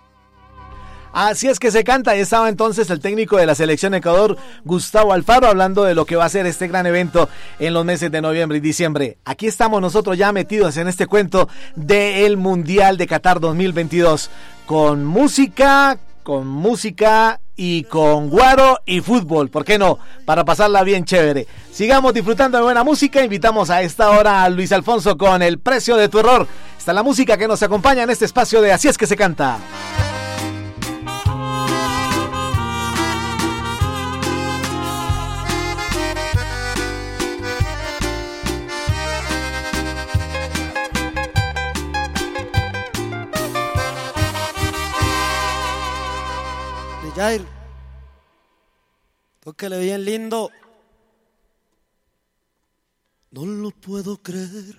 Así 1.12 1.48
es 1.48 1.58
que 1.58 1.70
se 1.70 1.84
canta. 1.84 2.16
y 2.16 2.20
estaba 2.20 2.48
entonces 2.48 2.88
el 2.90 3.00
técnico 3.00 3.36
de 3.36 3.46
la 3.46 3.54
selección 3.54 3.94
Ecuador, 3.94 4.36
Gustavo 4.64 5.12
Alfaro, 5.12 5.46
hablando 5.46 5.84
de 5.84 5.94
lo 5.94 6.06
que 6.06 6.16
va 6.16 6.24
a 6.24 6.28
ser 6.28 6.46
este 6.46 6.68
gran 6.68 6.86
evento 6.86 7.28
en 7.58 7.74
los 7.74 7.84
meses 7.84 8.10
de 8.10 8.22
noviembre 8.22 8.58
y 8.58 8.60
diciembre. 8.60 9.18
Aquí 9.24 9.46
estamos 9.46 9.80
nosotros 9.80 10.16
ya 10.16 10.32
metidos 10.32 10.76
en 10.76 10.88
este 10.88 11.06
cuento 11.06 11.48
del 11.76 12.36
Mundial 12.36 12.96
de 12.96 13.06
Qatar 13.06 13.40
2022. 13.40 14.30
Con 14.66 15.04
música, 15.04 15.98
con 16.22 16.46
música 16.46 17.40
y 17.56 17.84
con 17.84 18.30
guaro 18.30 18.78
y 18.86 19.00
fútbol, 19.00 19.50
¿por 19.50 19.64
qué 19.64 19.78
no? 19.78 19.98
Para 20.24 20.44
pasarla 20.44 20.82
bien 20.82 21.04
chévere. 21.04 21.46
Sigamos 21.70 22.14
disfrutando 22.14 22.58
de 22.58 22.64
buena 22.64 22.84
música, 22.84 23.22
invitamos 23.22 23.70
a 23.70 23.82
esta 23.82 24.10
hora 24.10 24.44
a 24.44 24.48
Luis 24.48 24.72
Alfonso 24.72 25.18
con 25.18 25.42
El 25.42 25.58
precio 25.58 25.96
de 25.96 26.08
tu 26.08 26.20
error. 26.20 26.46
Está 26.78 26.92
la 26.92 27.02
música 27.02 27.36
que 27.36 27.48
nos 27.48 27.62
acompaña 27.62 28.02
en 28.02 28.10
este 28.10 28.24
espacio 28.24 28.62
de 28.62 28.72
Así 28.72 28.88
es 28.88 28.96
que 28.96 29.06
se 29.06 29.16
canta. 29.16 29.58
Jair, 47.22 47.46
tócale 49.38 49.78
bien 49.78 50.04
lindo. 50.04 50.50
No 53.30 53.46
lo 53.46 53.70
puedo 53.70 54.20
creer. 54.20 54.76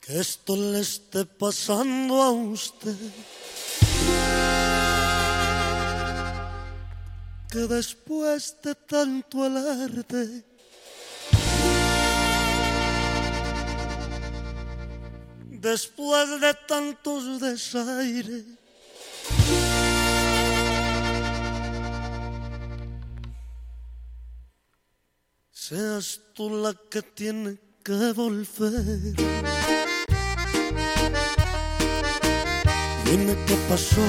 Que 0.00 0.18
esto 0.18 0.56
le 0.56 0.80
esté 0.80 1.24
pasando 1.24 2.20
a 2.20 2.32
usted. 2.32 2.96
Que 7.48 7.60
después 7.76 8.56
de 8.60 8.74
tanto 8.74 9.44
alarde 9.44 10.51
después 15.62 16.40
de 16.40 16.52
tantos 16.66 17.40
desaires. 17.40 18.44
Seas 25.52 26.20
tú 26.34 26.50
la 26.50 26.74
que 26.90 27.00
tiene 27.02 27.56
que 27.84 28.12
volver. 28.12 29.14
Dime 33.04 33.34
qué 33.46 33.56
pasó. 33.68 34.04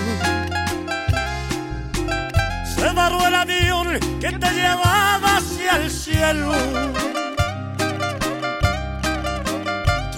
Se 2.76 2.94
varó 2.94 3.28
el 3.28 3.36
avión 3.36 4.00
que 4.20 4.32
te 4.32 4.50
llevaba 4.52 5.38
hacia 5.38 5.78
el 5.78 5.92
cielo 5.92 6.52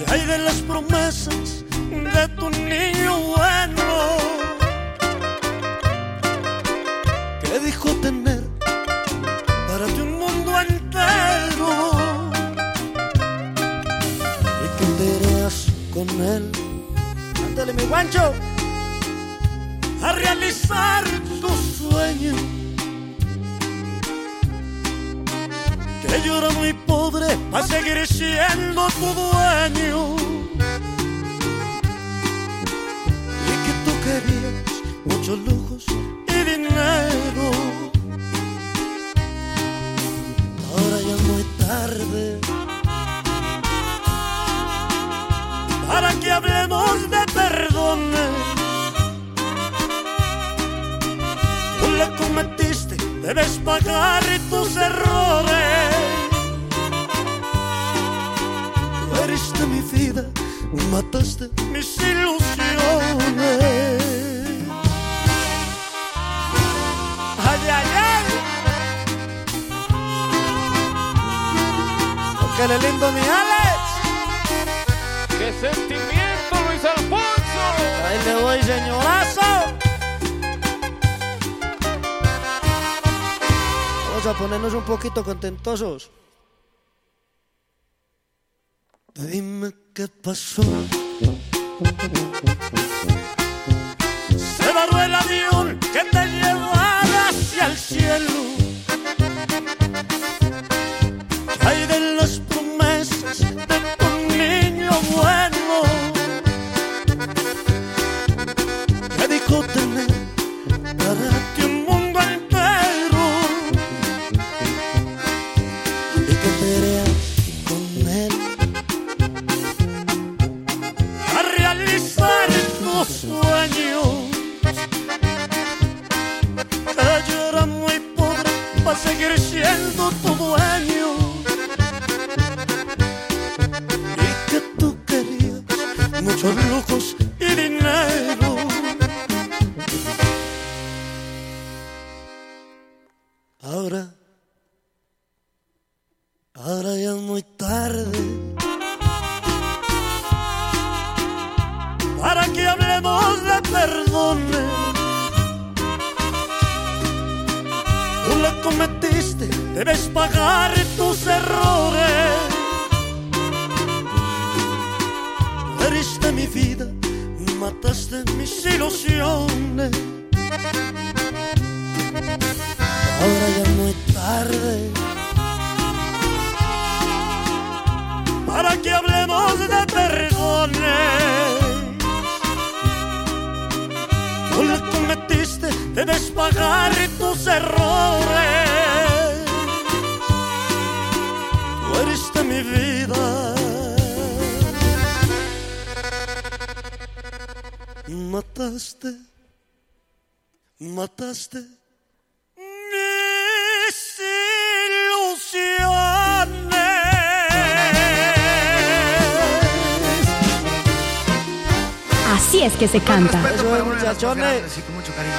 hay 0.10 0.26
de 0.26 0.38
las 0.40 0.56
promesas 0.62 1.64
de 1.90 2.28
tu 2.38 2.50
niño 2.50 3.18
bueno 3.36 4.18
que 7.42 7.60
dijo 7.60 7.90
tener 8.02 8.44
para 9.68 9.86
ti 9.88 10.02
un 10.02 10.14
mundo 10.20 10.52
entero. 10.62 11.92
Y 14.64 14.68
que 14.78 14.88
verás 15.04 15.68
con 15.94 16.10
él 16.22 16.52
ándale 17.46 17.74
mi 17.74 17.84
guancho. 17.84 18.34
A 20.04 20.12
realizar 20.12 21.04
tu 21.42 21.50
sueño. 21.50 22.36
Que 26.02 26.22
yo 26.26 26.38
era 26.38 26.50
muy 26.52 26.74
pobre 26.74 27.28
a 27.54 27.64
seguir 27.64 28.06
siendo 28.06 28.88
tu 28.88 29.35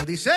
Dice. 0.04 0.35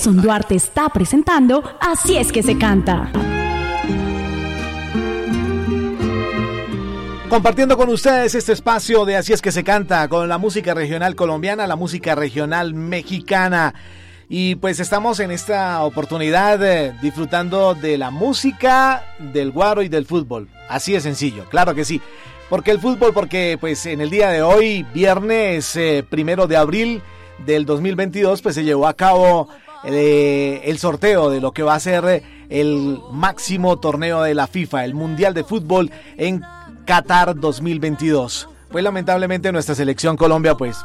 Nelson 0.00 0.22
Duarte 0.22 0.54
está 0.54 0.88
presentando 0.88 1.62
Así 1.78 2.16
es 2.16 2.32
que 2.32 2.42
se 2.42 2.56
canta. 2.56 3.12
Compartiendo 7.28 7.76
con 7.76 7.90
ustedes 7.90 8.34
este 8.34 8.54
espacio 8.54 9.04
de 9.04 9.16
Así 9.16 9.34
es 9.34 9.42
que 9.42 9.52
se 9.52 9.62
canta 9.62 10.08
con 10.08 10.26
la 10.26 10.38
música 10.38 10.72
regional 10.72 11.16
colombiana, 11.16 11.66
la 11.66 11.76
música 11.76 12.14
regional 12.14 12.72
mexicana. 12.72 13.74
Y 14.30 14.54
pues 14.54 14.80
estamos 14.80 15.20
en 15.20 15.32
esta 15.32 15.82
oportunidad 15.82 16.64
eh, 16.64 16.94
disfrutando 17.02 17.74
de 17.74 17.98
la 17.98 18.10
música, 18.10 19.04
del 19.18 19.50
guaro 19.50 19.82
y 19.82 19.90
del 19.90 20.06
fútbol. 20.06 20.48
Así 20.70 20.94
de 20.94 21.02
sencillo, 21.02 21.44
claro 21.50 21.74
que 21.74 21.84
sí. 21.84 22.00
porque 22.48 22.70
el 22.70 22.80
fútbol? 22.80 23.12
Porque 23.12 23.58
pues 23.60 23.84
en 23.84 24.00
el 24.00 24.08
día 24.08 24.30
de 24.30 24.40
hoy, 24.40 24.86
viernes 24.94 25.76
eh, 25.76 26.06
primero 26.08 26.46
de 26.46 26.56
abril 26.56 27.02
del 27.44 27.66
2022, 27.66 28.40
pues 28.40 28.54
se 28.54 28.64
llevó 28.64 28.86
a 28.86 28.94
cabo 28.94 29.50
el 29.84 30.78
sorteo 30.78 31.30
de 31.30 31.40
lo 31.40 31.52
que 31.52 31.62
va 31.62 31.74
a 31.74 31.80
ser 31.80 32.22
el 32.48 32.98
máximo 33.12 33.78
torneo 33.78 34.22
de 34.22 34.34
la 34.34 34.46
FIFA, 34.46 34.84
el 34.84 34.94
Mundial 34.94 35.34
de 35.34 35.44
Fútbol 35.44 35.90
en 36.16 36.42
Qatar 36.84 37.38
2022. 37.38 38.48
Pues 38.70 38.84
lamentablemente 38.84 39.52
nuestra 39.52 39.74
selección 39.74 40.16
Colombia 40.16 40.54
pues 40.54 40.76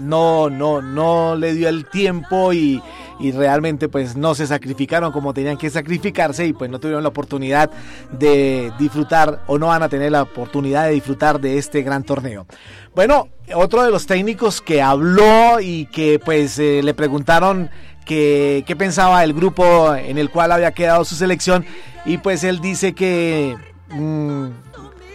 no, 0.00 0.50
no, 0.50 0.82
no 0.82 1.36
le 1.36 1.54
dio 1.54 1.68
el 1.68 1.86
tiempo 1.86 2.52
y, 2.52 2.82
y, 3.18 3.32
realmente 3.32 3.88
pues 3.88 4.16
no 4.16 4.34
se 4.34 4.46
sacrificaron 4.46 5.12
como 5.12 5.34
tenían 5.34 5.56
que 5.56 5.70
sacrificarse 5.70 6.46
y 6.46 6.52
pues 6.52 6.70
no 6.70 6.78
tuvieron 6.78 7.02
la 7.02 7.08
oportunidad 7.08 7.70
de 8.12 8.72
disfrutar 8.78 9.40
o 9.46 9.58
no 9.58 9.68
van 9.68 9.82
a 9.82 9.88
tener 9.88 10.12
la 10.12 10.22
oportunidad 10.22 10.84
de 10.84 10.92
disfrutar 10.92 11.40
de 11.40 11.58
este 11.58 11.82
gran 11.82 12.04
torneo. 12.04 12.46
Bueno, 12.94 13.28
otro 13.54 13.82
de 13.82 13.90
los 13.90 14.06
técnicos 14.06 14.60
que 14.60 14.82
habló 14.82 15.60
y 15.60 15.86
que 15.86 16.20
pues 16.24 16.58
eh, 16.58 16.82
le 16.82 16.94
preguntaron 16.94 17.70
que, 18.08 18.64
qué 18.66 18.74
pensaba 18.74 19.22
el 19.22 19.34
grupo 19.34 19.94
en 19.94 20.18
el 20.18 20.30
cual 20.30 20.50
había 20.50 20.72
quedado 20.72 21.04
su 21.04 21.14
selección. 21.14 21.64
Y 22.04 22.18
pues 22.18 22.42
él 22.42 22.58
dice 22.60 22.94
que... 22.94 23.56
Mmm, 23.90 24.48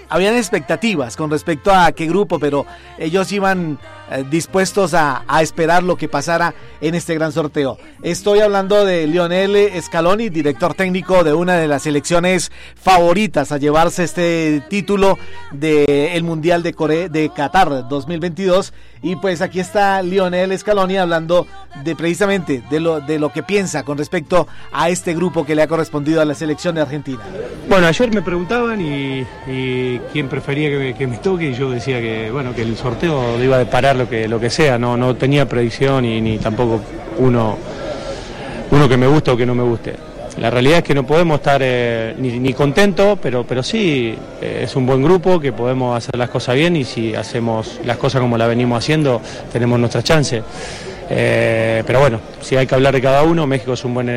habían 0.09 0.35
expectativas 0.35 1.17
con 1.17 1.31
respecto 1.31 1.73
a 1.73 1.91
qué 1.91 2.05
grupo, 2.05 2.37
pero 2.37 2.67
ellos 2.99 3.31
iban 3.31 3.79
dispuestos 4.29 4.93
a, 4.93 5.23
esperar 5.41 5.83
lo 5.83 5.97
que 5.97 6.07
pasara 6.07 6.53
en 6.81 6.95
este 6.95 7.15
gran 7.15 7.31
sorteo. 7.31 7.77
Estoy 8.01 8.39
hablando 8.39 8.85
de 8.85 9.07
Lionel 9.07 9.69
Scaloni, 9.81 10.29
director 10.29 10.73
técnico 10.73 11.23
de 11.23 11.33
una 11.33 11.57
de 11.57 11.67
las 11.67 11.83
selecciones 11.83 12.51
favoritas 12.75 13.51
a 13.51 13.57
llevarse 13.57 14.03
este 14.03 14.63
título 14.69 15.17
del 15.51 16.23
Mundial 16.23 16.63
de, 16.63 16.73
Corea, 16.73 17.09
de 17.09 17.31
Qatar 17.35 17.87
2022. 17.87 18.73
Y 19.01 19.17
pues 19.17 19.41
aquí 19.41 19.59
está 19.59 20.01
Lionel 20.01 20.57
Scaloni 20.57 20.97
hablando 20.97 21.45
de 21.83 21.95
precisamente 21.95 22.63
de 22.69 22.79
lo, 22.79 23.29
que 23.33 23.43
piensa 23.43 23.83
con 23.83 23.97
respecto 23.97 24.47
a 24.71 24.89
este 24.89 25.13
grupo 25.13 25.45
que 25.45 25.55
le 25.55 25.63
ha 25.63 25.67
correspondido 25.67 26.21
a 26.21 26.25
la 26.25 26.35
selección 26.35 26.75
de 26.75 26.81
Argentina. 26.81 27.19
Bueno, 27.67 27.87
ayer 27.87 28.13
me 28.13 28.21
preguntaban 28.21 28.79
y, 28.79 29.25
quién 30.11 30.29
prefería 30.29 30.69
que 30.69 30.77
me, 30.77 30.93
que 30.93 31.07
me, 31.07 31.17
toque 31.17 31.49
y 31.49 31.53
yo 31.53 31.69
decía 31.71 31.99
que 31.99 32.29
bueno 32.31 32.53
que 32.53 32.61
el 32.61 32.77
sorteo 32.77 33.41
iba 33.43 33.55
a 33.55 33.59
deparar 33.59 33.95
lo 34.03 34.09
que 34.09 34.27
lo 34.27 34.39
que 34.39 34.49
sea, 34.49 34.77
no, 34.77 34.97
no 34.97 35.15
tenía 35.15 35.47
predicción 35.47 36.05
y 36.05 36.19
ni 36.19 36.37
tampoco 36.37 36.81
uno 37.19 37.57
uno 38.71 38.89
que 38.89 38.97
me 38.97 39.07
guste 39.07 39.31
o 39.31 39.37
que 39.37 39.45
no 39.45 39.55
me 39.55 39.63
guste. 39.63 39.93
La 40.39 40.49
realidad 40.49 40.79
es 40.79 40.83
que 40.83 40.95
no 40.95 41.05
podemos 41.05 41.37
estar 41.37 41.61
eh, 41.63 42.15
ni, 42.17 42.39
ni 42.39 42.53
contentos, 42.53 43.19
pero, 43.21 43.45
pero 43.45 43.61
sí 43.61 44.15
eh, 44.41 44.61
es 44.63 44.75
un 44.75 44.85
buen 44.87 45.03
grupo, 45.03 45.39
que 45.39 45.53
podemos 45.53 45.95
hacer 45.95 46.17
las 46.17 46.29
cosas 46.29 46.55
bien 46.55 46.75
y 46.75 46.83
si 46.83 47.13
hacemos 47.13 47.79
las 47.85 47.97
cosas 47.97 48.19
como 48.19 48.35
las 48.35 48.47
venimos 48.47 48.79
haciendo, 48.79 49.21
tenemos 49.51 49.79
nuestra 49.79 50.01
chance. 50.01 50.41
Eh, 51.09 51.83
pero 51.85 51.99
bueno, 51.99 52.19
si 52.41 52.55
hay 52.55 52.65
que 52.65 52.73
hablar 52.73 52.95
de 52.95 53.01
cada 53.01 53.21
uno, 53.21 53.45
México 53.45 53.73
es 53.73 53.85
un 53.85 53.93
buen 53.93 54.09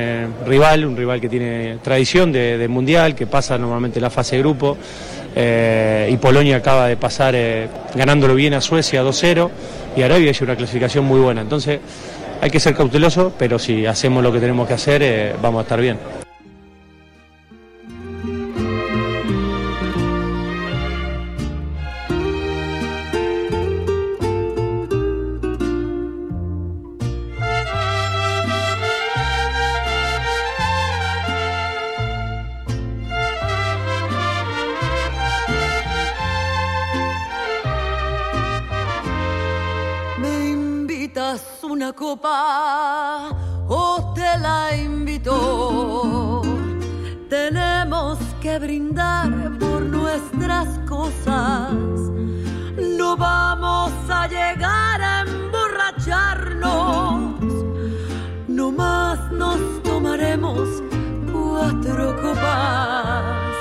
rival, 0.46 0.86
un 0.86 0.96
rival 0.96 1.20
que 1.20 1.28
tiene 1.28 1.78
tradición 1.82 2.32
de, 2.32 2.56
de, 2.56 2.68
mundial, 2.68 3.14
que 3.14 3.26
pasa 3.26 3.58
normalmente 3.58 4.00
la 4.00 4.08
fase 4.08 4.36
de 4.36 4.42
grupo. 4.42 4.78
Eh, 5.38 6.08
y 6.10 6.16
Polonia 6.16 6.56
acaba 6.56 6.88
de 6.88 6.96
pasar 6.96 7.36
ganándolo 7.94 8.34
bien 8.34 8.54
a 8.54 8.60
Suecia 8.60 9.04
2-0 9.04 9.50
y 9.94 10.02
Arabia 10.02 10.30
hizo 10.30 10.44
una 10.44 10.56
clasificación 10.56 11.04
muy 11.04 11.20
buena. 11.20 11.42
Entonces 11.42 11.78
hay 12.40 12.50
que 12.50 12.58
ser 12.58 12.74
cauteloso, 12.74 13.32
pero 13.38 13.58
si 13.58 13.86
hacemos 13.86 14.22
lo 14.22 14.32
que 14.32 14.40
tenemos 14.40 14.66
que 14.66 14.74
hacer, 14.74 15.36
vamos 15.42 15.60
a 15.60 15.62
estar 15.62 15.80
bien. 15.80 16.25
Copa 42.06 43.34
te 44.14 44.38
la 44.38 44.76
invito. 44.76 46.40
Tenemos 47.28 48.18
que 48.40 48.60
brindar 48.60 49.58
por 49.58 49.82
nuestras 49.82 50.78
cosas. 50.88 51.72
No 53.00 53.16
vamos 53.16 53.90
a 54.08 54.28
llegar 54.28 55.02
a 55.02 55.22
emborracharnos. 55.22 57.42
No 58.46 58.70
más 58.70 59.18
nos 59.32 59.82
tomaremos 59.82 60.68
cuatro 61.32 62.14
copas. 62.22 63.52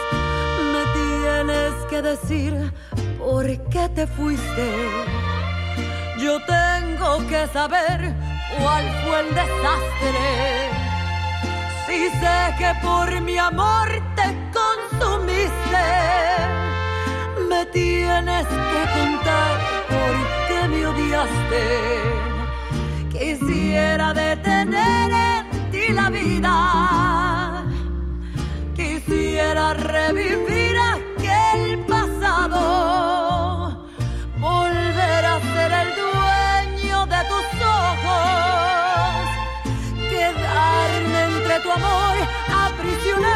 Me 0.74 0.84
tienes 1.00 1.74
que 1.90 2.00
decir 2.02 2.54
por 3.18 3.48
qué 3.72 3.90
te 3.96 4.06
fuiste. 4.06 4.68
Yo 6.20 6.38
tengo 6.46 7.26
que 7.28 7.48
saber 7.52 8.14
cuál 8.58 8.84
fue 9.04 9.20
el 9.22 9.30
desastre. 9.34 10.76
Si 11.86 12.10
sé 12.20 12.56
que 12.58 12.74
por 12.82 13.22
mi 13.22 13.38
amor 13.38 13.88
te 14.16 14.28
consumiste, 14.60 15.86
me 17.50 17.66
tienes 17.68 18.46
que 18.48 18.82
contar 18.98 19.56
por 19.90 20.14
qué 20.48 20.68
me 20.68 20.88
odiaste. 20.88 21.66
Quisiera 23.12 24.14
detener 24.14 25.12
en 25.12 25.72
ti 25.72 25.94
la 25.94 26.10
vida. 26.10 27.64
Quisiera 28.76 29.74
revivir 29.74 30.76
aquel 30.78 31.80
pasado. 31.86 32.95
Amor 41.76 42.18
aprisionado. 42.66 43.36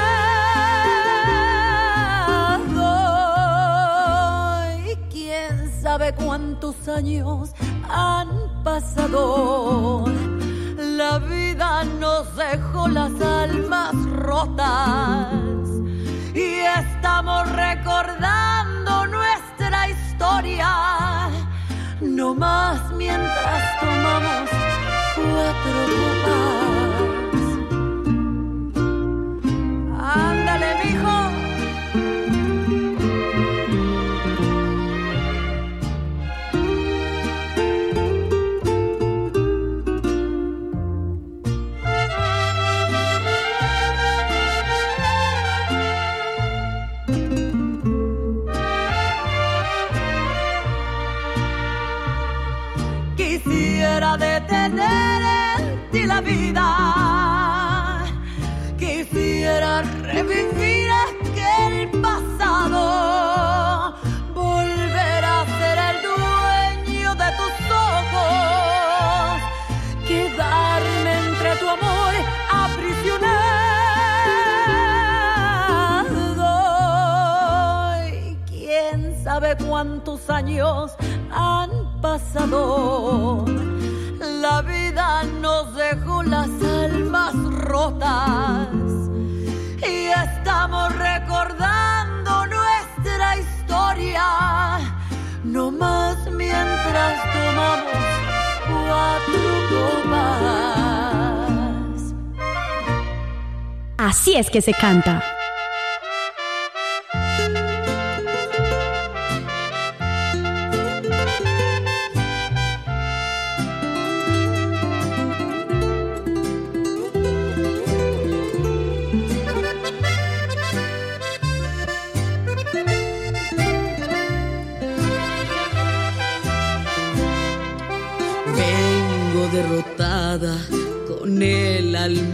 Y 4.85 4.95
quién 5.11 5.71
sabe 5.81 6.13
cuántos 6.13 6.87
años 6.87 7.51
han 7.89 8.29
pasado. 8.63 10.05
La 10.77 11.19
vida 11.19 11.83
nos 11.99 12.35
dejó 12.35 12.87
las 12.87 13.11
almas 13.21 13.93
rotas 14.05 15.33
y 16.33 16.61
estamos 16.79 17.51
recordando 17.51 19.07
nuestra 19.07 19.89
historia. 19.89 21.29
No 22.01 22.35
más 22.35 22.91
mientras 22.93 23.79
tomamos 23.79 24.49
cuatro 25.15 26.08
vida. 56.21 58.05
Quisiera 58.77 59.81
revivir 59.81 60.89
aquel 61.07 61.89
pasado. 62.01 63.95
Volver 64.33 65.25
a 65.25 65.45
ser 65.59 65.77
el 65.89 65.97
dueño 66.09 67.15
de 67.15 67.31
tus 67.39 67.55
ojos. 67.95 69.41
Quedarme 70.07 71.11
entre 71.27 71.55
tu 71.57 71.67
amor 71.69 72.13
aprisionado. 72.51 73.29
Y 78.07 78.37
quién 78.49 78.99
sabe 79.23 79.55
cuántos 79.57 80.29
años 80.29 80.95
han 81.31 82.01
pasado. 82.01 83.45
La 84.41 84.61
vida 84.61 85.23
nos 85.41 85.75
dejó 85.75 86.23
las 86.23 86.49
almas 86.63 87.35
rotas 87.55 88.69
y 89.85 90.07
estamos 90.07 90.95
recordando 90.95 92.45
nuestra 92.45 93.35
historia. 93.37 94.23
No 95.43 95.71
más 95.71 96.25
mientras 96.31 97.21
tomamos 97.33 97.83
cuatro 98.69 99.51
copas. 99.71 100.39
Así 103.97 104.35
es 104.37 104.49
que 104.49 104.61
se 104.61 104.73
canta. 104.73 105.21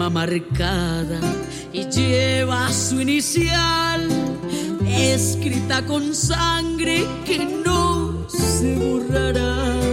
Marcada 0.10 1.20
y 1.74 1.86
lleva 1.90 2.72
su 2.72 3.02
inicial 3.02 4.08
escrita 4.88 5.86
con 5.86 6.16
sangre 6.16 7.06
que 7.26 7.40
no 7.66 8.28
se 8.30 8.76
borrará. 8.76 9.85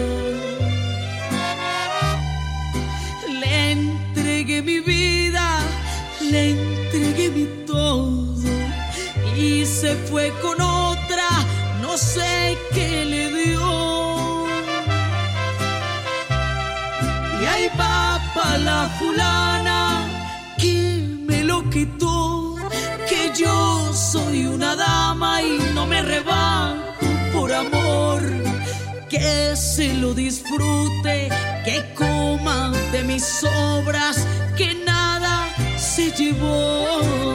Por 27.32 27.52
amor. 27.52 28.22
Que 29.08 29.54
se 29.56 29.92
lo 29.94 30.14
disfrute, 30.14 31.28
que 31.64 31.84
coma 31.94 32.72
de 32.92 33.02
mis 33.04 33.44
obras, 33.44 34.26
que 34.56 34.74
nada 34.86 35.48
se 35.76 36.10
llevó. 36.12 37.31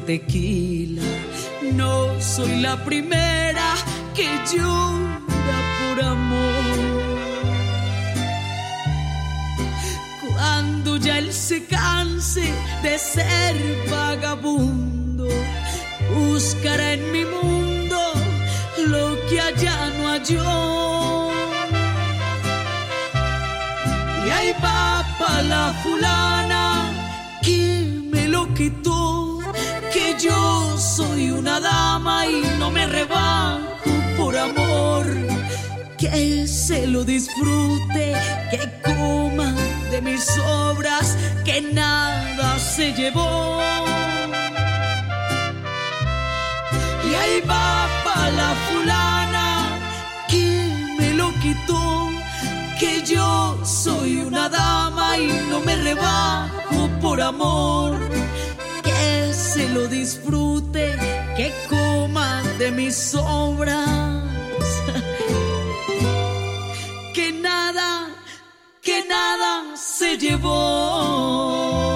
Tequila. 0.00 1.02
No 1.74 2.20
soy 2.20 2.60
la 2.60 2.76
primera 2.84 3.74
que 4.14 4.28
llora 4.50 5.58
por 5.78 6.04
amor. 6.04 6.78
Cuando 10.26 10.96
ya 10.96 11.18
él 11.18 11.32
se 11.32 11.64
canse 11.66 12.52
de 12.82 12.98
ser 12.98 13.56
vagabundo, 13.90 15.28
buscará 16.14 16.92
en 16.92 17.12
mi 17.12 17.24
mundo 17.24 17.98
lo 18.86 19.16
que 19.28 19.40
allá 19.40 19.76
no 19.98 20.08
halló. 20.08 21.30
Y 24.26 24.30
ahí 24.30 24.52
va 24.62 24.88
la 25.42 25.72
fulana 25.82 26.37
dama 31.60 32.26
y 32.26 32.42
no 32.58 32.70
me 32.70 32.86
rebajo 32.86 33.90
por 34.16 34.36
amor. 34.36 35.06
Que 35.96 36.46
se 36.46 36.86
lo 36.86 37.04
disfrute, 37.04 38.14
que 38.50 38.70
coma 38.84 39.52
de 39.90 40.00
mis 40.00 40.26
obras, 40.38 41.16
que 41.44 41.60
nada 41.60 42.58
se 42.58 42.92
llevó. 42.92 43.60
Y 47.08 47.14
ahí 47.14 47.40
va 47.48 47.88
pa' 48.04 48.30
la 48.30 48.54
fulana 48.68 49.78
que 50.28 50.94
me 50.98 51.14
lo 51.14 51.32
quitó, 51.40 52.10
que 52.78 53.02
yo 53.02 53.58
soy 53.64 54.18
una 54.18 54.48
dama 54.48 55.18
y 55.18 55.26
no 55.50 55.60
me 55.60 55.74
rebajo 55.76 56.88
por 57.00 57.20
amor. 57.20 57.98
Que 58.84 59.32
se 59.32 59.68
lo 59.70 59.88
disfrute, 59.88 60.96
que 61.38 61.50
coma 61.68 62.42
de 62.58 62.72
mis 62.72 63.14
obras. 63.14 63.88
que 67.14 67.32
nada, 67.32 68.08
que 68.82 69.04
nada 69.08 69.76
se 69.76 70.18
llevó. 70.18 71.94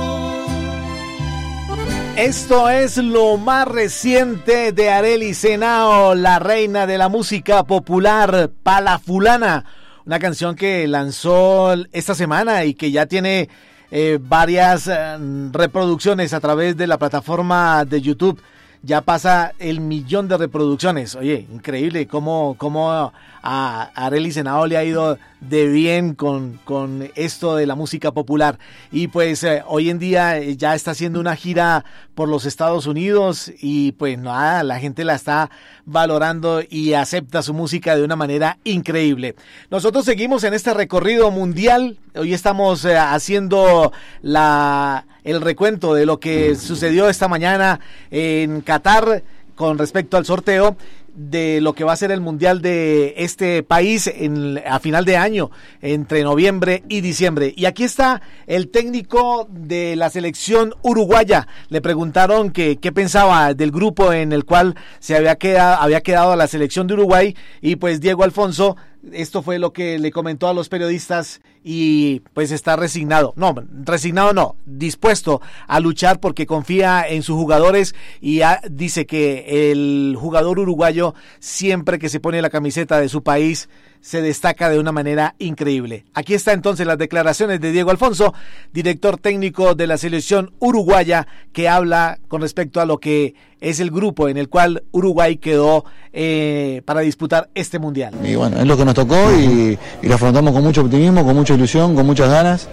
Esto 2.16 2.70
es 2.70 2.98
lo 2.98 3.36
más 3.36 3.66
reciente 3.66 4.70
de 4.70 4.90
Areli 4.90 5.34
Senao, 5.34 6.14
la 6.14 6.38
reina 6.38 6.86
de 6.86 6.98
la 6.98 7.08
música 7.08 7.64
popular 7.64 8.48
palafulana. 8.62 9.64
Una 10.06 10.20
canción 10.20 10.54
que 10.54 10.86
lanzó 10.86 11.74
esta 11.90 12.14
semana 12.14 12.64
y 12.64 12.74
que 12.74 12.92
ya 12.92 13.06
tiene 13.06 13.48
eh, 13.90 14.20
varias 14.22 14.86
eh, 14.86 15.16
reproducciones 15.50 16.32
a 16.32 16.38
través 16.38 16.76
de 16.76 16.86
la 16.86 16.96
plataforma 16.96 17.84
de 17.84 18.00
YouTube. 18.00 18.40
Ya 18.84 19.00
pasa 19.00 19.52
el 19.60 19.80
millón 19.80 20.26
de 20.26 20.36
reproducciones. 20.36 21.14
Oye, 21.14 21.46
increíble 21.52 22.08
cómo, 22.08 22.56
cómo 22.58 23.12
a 23.42 23.90
Areli 23.94 24.32
Senao 24.32 24.66
le 24.66 24.76
ha 24.76 24.84
ido 24.84 25.18
de 25.40 25.66
bien 25.66 26.14
con, 26.14 26.60
con 26.64 27.10
esto 27.16 27.56
de 27.56 27.66
la 27.66 27.74
música 27.74 28.12
popular. 28.12 28.58
Y 28.90 29.08
pues 29.08 29.42
eh, 29.42 29.62
hoy 29.66 29.90
en 29.90 29.98
día 29.98 30.38
eh, 30.38 30.56
ya 30.56 30.74
está 30.74 30.92
haciendo 30.92 31.20
una 31.20 31.34
gira 31.34 31.84
por 32.14 32.28
los 32.28 32.44
Estados 32.44 32.86
Unidos 32.86 33.52
y 33.60 33.92
pues 33.92 34.18
nada, 34.18 34.62
la 34.62 34.78
gente 34.78 35.04
la 35.04 35.14
está 35.14 35.50
valorando 35.84 36.62
y 36.68 36.94
acepta 36.94 37.42
su 37.42 37.54
música 37.54 37.96
de 37.96 38.04
una 38.04 38.16
manera 38.16 38.58
increíble. 38.64 39.34
Nosotros 39.70 40.04
seguimos 40.04 40.44
en 40.44 40.54
este 40.54 40.72
recorrido 40.74 41.30
mundial. 41.30 41.98
Hoy 42.14 42.34
estamos 42.34 42.84
eh, 42.84 42.94
haciendo 42.94 43.90
la, 44.20 45.06
el 45.24 45.40
recuento 45.40 45.94
de 45.94 46.04
lo 46.04 46.20
que 46.20 46.56
sucedió 46.56 47.08
esta 47.08 47.26
mañana 47.26 47.80
en 48.10 48.60
Qatar 48.60 49.22
con 49.54 49.78
respecto 49.78 50.18
al 50.18 50.26
sorteo 50.26 50.76
de 51.14 51.62
lo 51.62 51.72
que 51.72 51.84
va 51.84 51.94
a 51.94 51.96
ser 51.96 52.10
el 52.10 52.20
mundial 52.20 52.60
de 52.60 53.14
este 53.16 53.62
país 53.62 54.08
en, 54.08 54.60
a 54.66 54.78
final 54.78 55.06
de 55.06 55.16
año, 55.16 55.50
entre 55.80 56.22
noviembre 56.22 56.84
y 56.90 57.00
diciembre. 57.00 57.54
Y 57.56 57.64
aquí 57.64 57.84
está 57.84 58.20
el 58.46 58.68
técnico 58.68 59.48
de 59.50 59.96
la 59.96 60.10
selección 60.10 60.74
uruguaya. 60.82 61.48
Le 61.70 61.80
preguntaron 61.80 62.50
que, 62.50 62.76
qué 62.76 62.92
pensaba 62.92 63.54
del 63.54 63.70
grupo 63.70 64.12
en 64.12 64.34
el 64.34 64.44
cual 64.44 64.74
se 65.00 65.16
había 65.16 65.36
quedado, 65.36 65.80
había 65.80 66.02
quedado 66.02 66.36
la 66.36 66.46
selección 66.46 66.86
de 66.86 66.94
Uruguay 66.94 67.34
y 67.62 67.76
pues 67.76 68.02
Diego 68.02 68.22
Alfonso 68.22 68.76
esto 69.10 69.42
fue 69.42 69.58
lo 69.58 69.72
que 69.72 69.98
le 69.98 70.12
comentó 70.12 70.48
a 70.48 70.54
los 70.54 70.68
periodistas 70.68 71.40
y 71.64 72.20
pues 72.34 72.50
está 72.50 72.76
resignado. 72.76 73.32
No, 73.36 73.54
resignado 73.84 74.32
no, 74.32 74.56
dispuesto 74.66 75.40
a 75.66 75.80
luchar 75.80 76.20
porque 76.20 76.46
confía 76.46 77.04
en 77.08 77.22
sus 77.22 77.36
jugadores 77.36 77.94
y 78.20 78.40
dice 78.70 79.06
que 79.06 79.70
el 79.70 80.16
jugador 80.18 80.58
uruguayo 80.58 81.14
siempre 81.38 81.98
que 81.98 82.08
se 82.08 82.20
pone 82.20 82.42
la 82.42 82.50
camiseta 82.50 83.00
de 83.00 83.08
su 83.08 83.22
país 83.22 83.68
se 84.02 84.20
destaca 84.20 84.68
de 84.68 84.80
una 84.80 84.92
manera 84.92 85.36
increíble. 85.38 86.04
Aquí 86.12 86.34
está 86.34 86.52
entonces 86.52 86.86
las 86.86 86.98
declaraciones 86.98 87.60
de 87.60 87.70
Diego 87.70 87.92
Alfonso, 87.92 88.34
director 88.72 89.16
técnico 89.16 89.76
de 89.76 89.86
la 89.86 89.96
selección 89.96 90.52
uruguaya, 90.58 91.28
que 91.52 91.68
habla 91.68 92.18
con 92.26 92.42
respecto 92.42 92.80
a 92.80 92.84
lo 92.84 92.98
que 92.98 93.34
es 93.60 93.78
el 93.78 93.92
grupo 93.92 94.28
en 94.28 94.36
el 94.36 94.48
cual 94.48 94.82
Uruguay 94.90 95.36
quedó 95.36 95.84
eh, 96.12 96.82
para 96.84 97.00
disputar 97.00 97.48
este 97.54 97.78
mundial. 97.78 98.12
Y 98.24 98.34
bueno, 98.34 98.58
es 98.58 98.66
lo 98.66 98.76
que 98.76 98.84
nos 98.84 98.94
tocó 98.94 99.32
y, 99.32 99.78
lo 100.02 100.14
afrontamos 100.16 100.52
con 100.52 100.64
mucho 100.64 100.82
optimismo, 100.82 101.24
con 101.24 101.36
mucha 101.52 101.54
ilusión, 101.54 101.94
con 101.94 102.06
muchas 102.06 102.30
ganas 102.30 102.68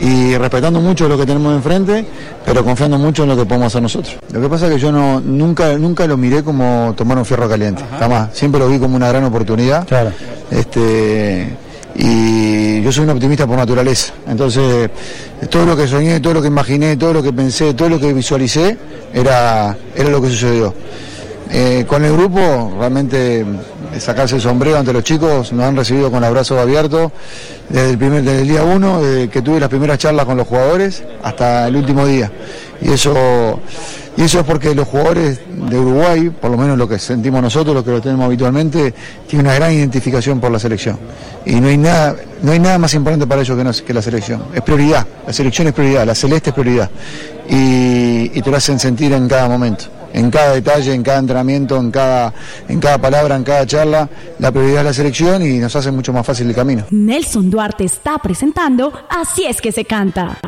y 0.00 0.36
respetando 0.36 0.80
mucho 0.80 1.08
lo 1.08 1.18
que 1.18 1.26
tenemos 1.26 1.54
enfrente, 1.54 2.04
pero 2.44 2.64
confiando 2.64 2.98
mucho 2.98 3.24
en 3.24 3.30
lo 3.30 3.36
que 3.36 3.44
podemos 3.44 3.66
hacer 3.66 3.82
nosotros. 3.82 4.16
Lo 4.32 4.40
que 4.40 4.48
pasa 4.48 4.66
es 4.66 4.74
que 4.74 4.78
yo 4.78 4.90
no, 4.90 5.20
nunca, 5.20 5.76
nunca 5.78 6.06
lo 6.06 6.16
miré 6.16 6.42
como 6.42 6.94
tomar 6.96 7.18
un 7.18 7.24
fierro 7.24 7.48
caliente, 7.48 7.82
jamás. 7.98 8.30
Siempre 8.32 8.60
lo 8.60 8.68
vi 8.68 8.78
como 8.78 8.96
una 8.96 9.08
gran 9.08 9.24
oportunidad. 9.24 9.86
Claro. 9.86 10.12
Este, 10.50 11.56
y 11.94 12.82
yo 12.82 12.92
soy 12.92 13.04
un 13.04 13.10
optimista 13.10 13.46
por 13.46 13.56
naturaleza. 13.56 14.12
Entonces, 14.26 14.90
todo 15.50 15.66
lo 15.66 15.76
que 15.76 15.86
soñé, 15.86 16.20
todo 16.20 16.34
lo 16.34 16.42
que 16.42 16.48
imaginé, 16.48 16.96
todo 16.96 17.12
lo 17.12 17.22
que 17.22 17.32
pensé, 17.32 17.74
todo 17.74 17.88
lo 17.88 18.00
que 18.00 18.12
visualicé, 18.12 18.78
era, 19.12 19.76
era 19.94 20.08
lo 20.08 20.22
que 20.22 20.28
sucedió. 20.28 20.74
Eh, 21.54 21.84
con 21.86 22.02
el 22.02 22.12
grupo, 22.12 22.72
realmente 22.78 23.44
sacarse 23.98 24.36
el 24.36 24.40
sombrero 24.40 24.78
ante 24.78 24.92
los 24.92 25.04
chicos, 25.04 25.52
nos 25.52 25.66
han 25.66 25.76
recibido 25.76 26.10
con 26.10 26.22
los 26.22 26.30
brazos 26.30 26.58
abiertos 26.58 27.12
desde 27.68 27.90
el, 27.90 27.98
primer, 27.98 28.22
desde 28.22 28.42
día 28.44 28.62
uno, 28.62 29.00
que 29.30 29.42
tuve 29.42 29.60
las 29.60 29.68
primeras 29.68 29.98
charlas 29.98 30.24
con 30.24 30.38
los 30.38 30.46
jugadores, 30.46 31.04
hasta 31.22 31.68
el 31.68 31.76
último 31.76 32.06
día. 32.06 32.32
Y 32.80 32.90
eso 32.90 33.60
y 34.16 34.22
eso 34.22 34.40
es 34.40 34.46
porque 34.46 34.74
los 34.74 34.86
jugadores 34.86 35.40
de 35.48 35.78
Uruguay, 35.78 36.28
por 36.28 36.50
lo 36.50 36.58
menos 36.58 36.76
lo 36.76 36.86
que 36.86 36.98
sentimos 36.98 37.40
nosotros, 37.40 37.74
lo 37.74 37.82
que 37.82 37.90
lo 37.90 38.00
tenemos 38.00 38.26
habitualmente, 38.26 38.92
tienen 39.26 39.46
una 39.46 39.54
gran 39.54 39.72
identificación 39.72 40.38
por 40.38 40.50
la 40.50 40.58
selección. 40.58 40.98
Y 41.46 41.54
no 41.54 41.68
hay 41.68 41.78
nada, 41.78 42.16
no 42.42 42.52
hay 42.52 42.58
nada 42.58 42.78
más 42.78 42.92
importante 42.92 43.26
para 43.26 43.40
ellos 43.40 43.82
que 43.82 43.94
la 43.94 44.02
selección. 44.02 44.44
Es 44.54 44.60
prioridad, 44.60 45.06
la 45.26 45.32
selección 45.32 45.68
es 45.68 45.74
prioridad, 45.74 46.04
la 46.04 46.14
celeste 46.14 46.50
es 46.50 46.54
prioridad. 46.54 46.90
Y, 47.48 48.38
y 48.38 48.42
te 48.42 48.50
lo 48.50 48.56
hacen 48.56 48.78
sentir 48.78 49.12
en 49.14 49.28
cada 49.28 49.48
momento 49.48 49.86
en 50.12 50.30
cada 50.30 50.54
detalle, 50.54 50.94
en 50.94 51.02
cada 51.02 51.18
entrenamiento, 51.18 51.78
en 51.78 51.90
cada, 51.90 52.32
en 52.68 52.80
cada 52.80 52.98
palabra, 52.98 53.36
en 53.36 53.44
cada 53.44 53.66
charla, 53.66 54.08
la 54.38 54.50
prioridad 54.50 54.80
es 54.80 54.86
la 54.86 54.94
selección 54.94 55.42
y 55.42 55.58
nos 55.58 55.74
hace 55.74 55.90
mucho 55.90 56.12
más 56.12 56.26
fácil 56.26 56.48
el 56.48 56.54
camino. 56.54 56.84
Nelson 56.90 57.50
Duarte 57.50 57.84
está 57.84 58.18
presentando 58.18 58.92
Así 59.08 59.44
es 59.44 59.60
que 59.60 59.72
se 59.72 59.84
canta. 59.84 60.38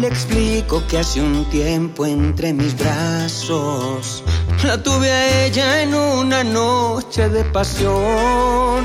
Le 0.00 0.08
explico 0.08 0.82
que 0.86 0.98
hace 0.98 1.20
un 1.20 1.44
tiempo 1.46 2.06
entre 2.06 2.52
mis 2.52 2.76
brazos 2.76 4.22
la 4.64 4.80
tuve 4.82 5.10
a 5.10 5.46
ella 5.46 5.82
en 5.82 5.94
una 5.94 6.44
noche 6.44 7.28
de 7.28 7.44
pasión? 7.44 8.84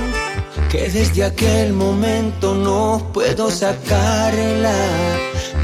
Que 0.70 0.90
desde 0.90 1.24
aquel 1.24 1.74
momento 1.74 2.56
no 2.56 3.12
puedo 3.14 3.52
sacarla 3.52 4.76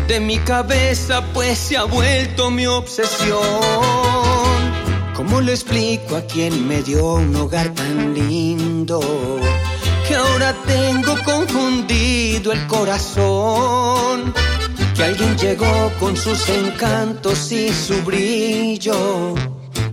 de 0.07 0.19
mi 0.19 0.37
cabeza, 0.39 1.23
pues 1.33 1.57
se 1.57 1.77
ha 1.77 1.83
vuelto 1.83 2.51
mi 2.51 2.67
obsesión. 2.67 3.39
¿Cómo 5.15 5.41
le 5.41 5.53
explico 5.53 6.15
a 6.15 6.21
quien 6.21 6.67
me 6.67 6.81
dio 6.83 7.13
un 7.15 7.35
hogar 7.35 7.69
tan 7.69 8.13
lindo? 8.13 8.99
Que 10.07 10.15
ahora 10.15 10.55
tengo 10.65 11.15
confundido 11.23 12.51
el 12.51 12.67
corazón 12.67 14.33
que 14.99 15.05
alguien 15.05 15.37
llegó 15.37 15.91
con 15.97 16.17
sus 16.17 16.49
encantos 16.49 17.53
y 17.53 17.71
su 17.71 18.01
brillo 18.03 19.33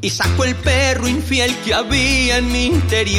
y 0.01 0.11
sacó 0.11 0.43
el 0.43 0.57
perro 0.57 1.07
infiel 1.07 1.55
que 1.65 1.75
había 1.75 2.39
en 2.39 2.51
mi 2.51 2.65
interior. 2.67 3.17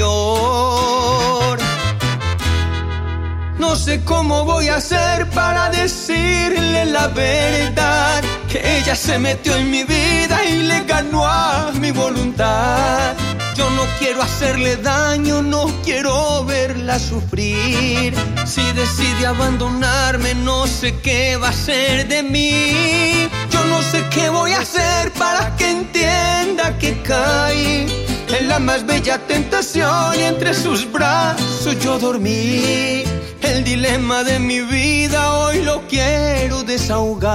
No 3.57 3.77
sé 3.77 4.03
cómo 4.03 4.43
voy 4.43 4.67
a 4.67 4.75
hacer 4.75 5.29
para 5.29 5.69
decirle 5.69 6.88
la 6.88 7.07
verdad, 7.07 8.21
que 8.51 8.79
ella 8.79 8.93
se 8.93 9.17
metió 9.17 9.55
en 9.55 9.71
mi 9.71 9.85
vida 9.85 10.43
y 10.43 10.63
le 10.63 10.83
ganó 10.83 11.25
a 11.25 11.71
mi 11.71 11.91
voluntad. 11.91 13.15
Yo 13.58 13.70
no 13.72 13.86
quiero 13.97 14.22
hacerle 14.22 14.78
daño, 14.78 15.41
no 15.41 15.66
quiero 15.84 16.45
verla 16.45 16.99
sufrir. 16.99 18.14
Si 18.45 18.62
decide 18.74 19.26
abandonarme, 19.26 20.36
no 20.36 20.68
sé 20.68 20.99
qué 20.99 21.38
va 21.38 21.49
a 21.49 21.53
ser 21.53 22.08
de 22.08 22.22
mí. 22.22 23.28
Yo 23.49 23.66
no 23.66 23.82
sé 23.82 24.03
qué 24.12 24.30
voy 24.30 24.51
a 24.51 24.60
hacer 24.60 25.12
para 25.14 25.55
que 25.55 25.72
entienda 25.72 26.78
que 26.78 27.01
caí 27.01 27.88
en 28.30 28.47
la 28.47 28.60
más 28.60 28.86
bella 28.86 29.18
tentación 29.26 30.20
y 30.20 30.24
entre 30.24 30.53
sus 30.53 30.91
brazos 30.91 31.80
yo 31.84 31.97
dormí. 31.97 33.03
El 33.41 33.64
dilema 33.64 34.24
de 34.24 34.38
mi 34.39 34.60
vida 34.62 35.34
hoy 35.34 35.64
lo 35.64 35.88
quiero 35.88 36.64
desahogar. 36.64 37.28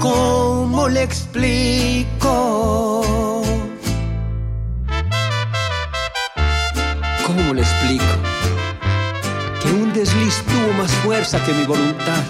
¿Cómo 0.00 0.88
le 0.88 1.02
explico? 1.02 2.24
¿Cómo 7.26 7.52
le 7.52 7.60
explico? 7.60 8.04
Que 9.62 9.68
un 9.68 9.92
desliz 9.92 10.42
tuvo 10.46 10.72
más 10.78 10.90
fuerza 11.04 11.44
que 11.44 11.52
mi 11.52 11.64
voluntad. 11.64 12.22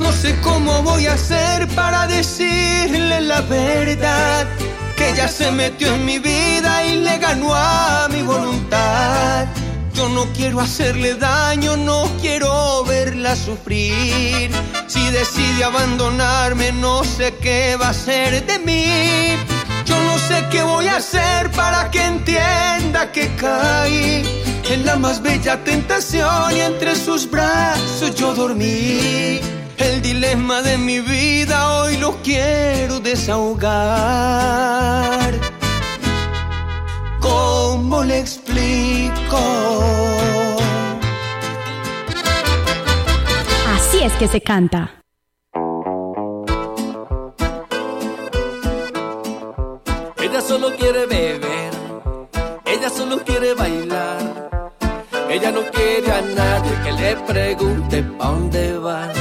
No 0.00 0.10
sé 0.10 0.34
cómo 0.40 0.82
voy 0.82 1.06
a 1.06 1.12
hacer 1.12 1.68
para 1.74 2.06
decirle 2.06 3.20
la 3.20 3.42
verdad. 3.42 4.59
Ella 5.12 5.26
se 5.26 5.50
metió 5.50 5.92
en 5.92 6.04
mi 6.04 6.20
vida 6.20 6.84
y 6.86 6.98
le 6.98 7.18
ganó 7.18 7.52
a 7.52 8.06
mi 8.12 8.22
voluntad. 8.22 9.44
Yo 9.92 10.08
no 10.08 10.24
quiero 10.36 10.60
hacerle 10.60 11.16
daño, 11.16 11.76
no 11.76 12.08
quiero 12.20 12.84
verla 12.84 13.34
sufrir. 13.34 14.52
Si 14.86 15.10
decide 15.10 15.64
abandonarme, 15.64 16.70
no 16.70 17.02
sé 17.02 17.34
qué 17.42 17.74
va 17.74 17.88
a 17.88 17.92
ser 17.92 18.46
de 18.46 18.60
mí. 18.60 19.36
Yo 19.84 20.00
no 20.04 20.16
sé 20.16 20.44
qué 20.48 20.62
voy 20.62 20.86
a 20.86 20.98
hacer 20.98 21.50
para 21.50 21.90
que 21.90 22.04
entienda 22.04 23.10
que 23.10 23.34
caí 23.34 24.22
en 24.70 24.86
la 24.86 24.94
más 24.94 25.20
bella 25.20 25.64
tentación 25.64 26.56
y 26.56 26.60
entre 26.60 26.94
sus 26.94 27.28
brazos 27.28 28.14
yo 28.14 28.32
dormí. 28.32 29.40
El 29.80 30.02
dilema 30.02 30.60
de 30.60 30.76
mi 30.76 31.00
vida 31.00 31.80
hoy 31.80 31.96
lo 31.96 32.20
quiero 32.22 33.00
desahogar. 33.00 33.70
¿Cómo 37.20 38.04
le 38.04 38.18
explico? 38.18 39.38
Así 43.74 44.02
es 44.02 44.12
que 44.14 44.28
se 44.28 44.42
canta. 44.42 45.00
Ella 50.22 50.42
solo 50.42 50.76
quiere 50.76 51.06
beber, 51.06 51.72
ella 52.66 52.90
solo 52.90 53.24
quiere 53.24 53.54
bailar. 53.54 54.50
Ella 55.30 55.50
no 55.52 55.62
quiere 55.70 56.12
a 56.12 56.20
nadie 56.20 56.72
que 56.84 56.92
le 56.92 57.16
pregunte 57.16 58.02
pa' 58.02 58.26
dónde 58.26 58.78
va. 58.78 59.19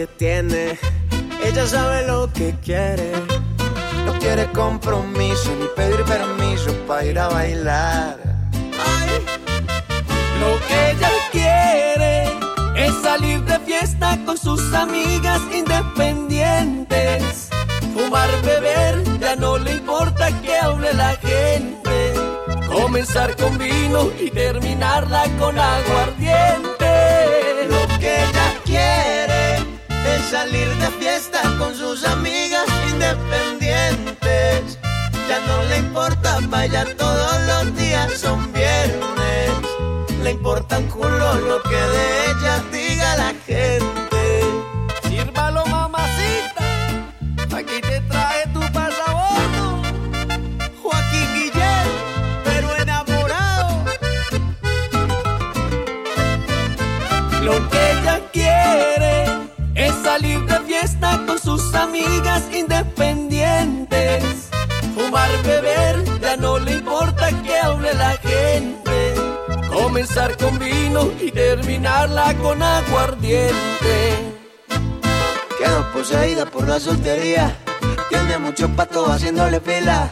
Ella 0.00 1.66
sabe 1.66 2.06
lo 2.06 2.32
que 2.32 2.54
quiere. 2.62 3.10
No 4.06 4.12
quiere 4.20 4.46
compromiso 4.52 5.50
ni 5.58 5.66
pedir 5.74 6.04
permiso 6.04 6.72
para 6.86 7.04
ir 7.04 7.18
a 7.18 7.26
bailar. 7.28 8.16
Lo 10.38 10.56
que 10.68 10.90
ella 10.92 11.10
quiere 11.32 12.26
es 12.76 12.94
salir 13.02 13.42
de 13.42 13.58
fiesta 13.60 14.16
con 14.24 14.38
sus 14.38 14.72
amigas 14.72 15.40
independientes. 15.52 17.48
Fumar, 17.92 18.30
beber, 18.44 19.02
ya 19.18 19.34
no 19.34 19.58
le 19.58 19.72
importa 19.72 20.30
que 20.42 20.56
hable 20.58 20.94
la 20.94 21.16
gente. 21.16 22.14
Comenzar 22.68 23.34
con 23.34 23.58
vino 23.58 24.12
y 24.20 24.30
terminarla 24.30 25.24
con 25.40 25.58
aguardiente. 25.58 26.86
Lo 27.68 27.98
que 27.98 28.14
ella 28.14 28.54
quiere 28.64 29.37
es 30.14 30.22
salir 30.30 30.68
de 30.76 30.88
fiesta 31.00 31.42
con 31.58 31.74
sus 31.74 32.04
amigas 32.04 32.66
independientes. 32.90 34.78
Ya 35.28 35.40
no 35.46 35.62
le 35.64 35.78
importa, 35.78 36.38
vaya 36.48 36.84
todos 36.96 37.36
los 37.46 37.76
días 37.76 38.12
son 38.14 38.52
viernes. 38.52 39.50
Le 40.22 40.30
importa 40.30 40.78
un 40.78 40.86
culo 40.88 41.34
lo 41.34 41.62
que 41.62 41.76
de 41.76 42.30
ella 42.30 42.64
diga 42.72 43.16
la 43.16 43.34
gente. 43.46 43.97
Fiesta 60.80 61.24
con 61.26 61.38
sus 61.38 61.74
amigas 61.74 62.42
independientes. 62.52 64.24
Fumar, 64.94 65.30
beber, 65.44 66.04
ya 66.20 66.36
no 66.36 66.58
le 66.58 66.72
importa 66.72 67.30
que 67.42 67.58
hable 67.58 67.94
la 67.94 68.16
gente. 68.18 69.14
Comenzar 69.72 70.36
con 70.36 70.58
vino 70.58 71.10
y 71.20 71.30
terminarla 71.30 72.34
con 72.34 72.62
aguardiente. 72.62 74.34
Quedó 75.58 75.92
poseída 75.92 76.46
por 76.46 76.68
la 76.68 76.78
soltería. 76.78 77.56
Tiene 78.08 78.38
muchos 78.38 78.70
patos 78.70 79.10
haciéndole 79.10 79.60
fila. 79.60 80.10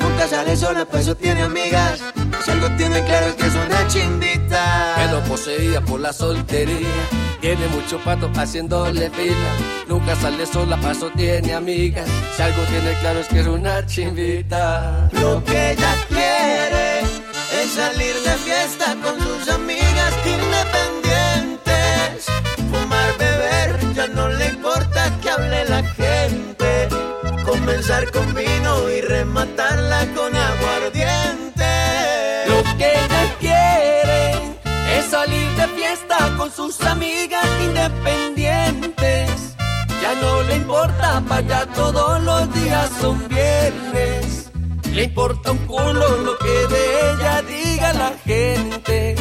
Nunca 0.00 0.26
sale 0.26 0.56
sola, 0.56 0.84
pues 0.84 1.02
eso 1.02 1.16
tiene 1.16 1.42
amigas. 1.42 2.00
Si 2.44 2.50
algo 2.50 2.68
tiene 2.76 3.04
claro 3.04 3.26
es 3.26 3.34
que 3.34 3.46
es 3.46 3.54
una 3.54 3.86
chimbita. 3.88 4.94
Quedó 4.96 5.22
poseída 5.24 5.80
por 5.80 6.00
la 6.00 6.12
soltería. 6.12 7.27
Tiene 7.40 7.68
mucho 7.68 7.98
pato 8.00 8.28
haciéndole 8.34 9.08
fila. 9.10 9.52
Nunca 9.86 10.16
sale 10.16 10.44
sola, 10.44 10.76
paso 10.78 11.08
tiene 11.16 11.54
amigas. 11.54 12.08
Si 12.36 12.42
algo 12.42 12.62
tiene 12.64 12.94
claro 13.00 13.20
es 13.20 13.28
que 13.28 13.40
es 13.40 13.46
una 13.46 13.86
chimbita. 13.86 15.08
Lo 15.12 15.42
que 15.44 15.70
ella 15.72 15.94
quiere 16.08 17.00
es 17.00 17.70
salir 17.74 18.14
de 18.24 18.34
fiesta 18.44 18.96
con 19.02 19.20
sus 19.20 19.48
amigas 19.50 20.14
independientes. 20.26 22.26
Fumar, 22.70 23.16
beber, 23.18 23.94
ya 23.94 24.06
no 24.08 24.28
le 24.28 24.46
importa 24.46 25.10
que 25.22 25.30
hable 25.30 25.64
la 25.66 25.82
gente. 25.84 26.88
Comenzar 27.44 28.10
con 28.10 28.34
vino 28.34 28.90
y 28.90 29.00
rematarla 29.00 30.06
con 30.14 30.34
aguardiente. 30.34 30.47
Amigas 36.90 37.46
independientes. 37.68 39.56
Ya 40.02 40.14
no 40.22 40.42
le 40.42 40.56
importa, 40.56 41.22
vaya 41.28 41.66
todos 41.74 42.22
los 42.22 42.54
días 42.54 42.90
son 43.00 43.16
viernes. 43.28 44.50
Le 44.92 45.04
importa 45.04 45.52
un 45.52 45.58
culo 45.72 46.08
lo 46.26 46.38
que 46.38 46.56
de 46.74 46.82
ella 47.10 47.42
diga 47.42 47.92
la 47.92 48.12
gente. 48.24 49.14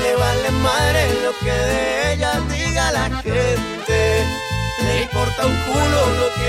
Le 0.00 0.10
vale 0.22 0.50
madre 0.62 1.02
lo 1.24 1.32
que 1.44 1.56
de 1.70 2.12
ella 2.12 2.32
diga 2.52 2.84
la 2.92 3.06
gente. 3.22 4.00
Le 4.84 5.02
importa 5.02 5.40
un 5.46 5.56
culo 5.66 6.00
lo 6.20 6.28
que 6.38 6.43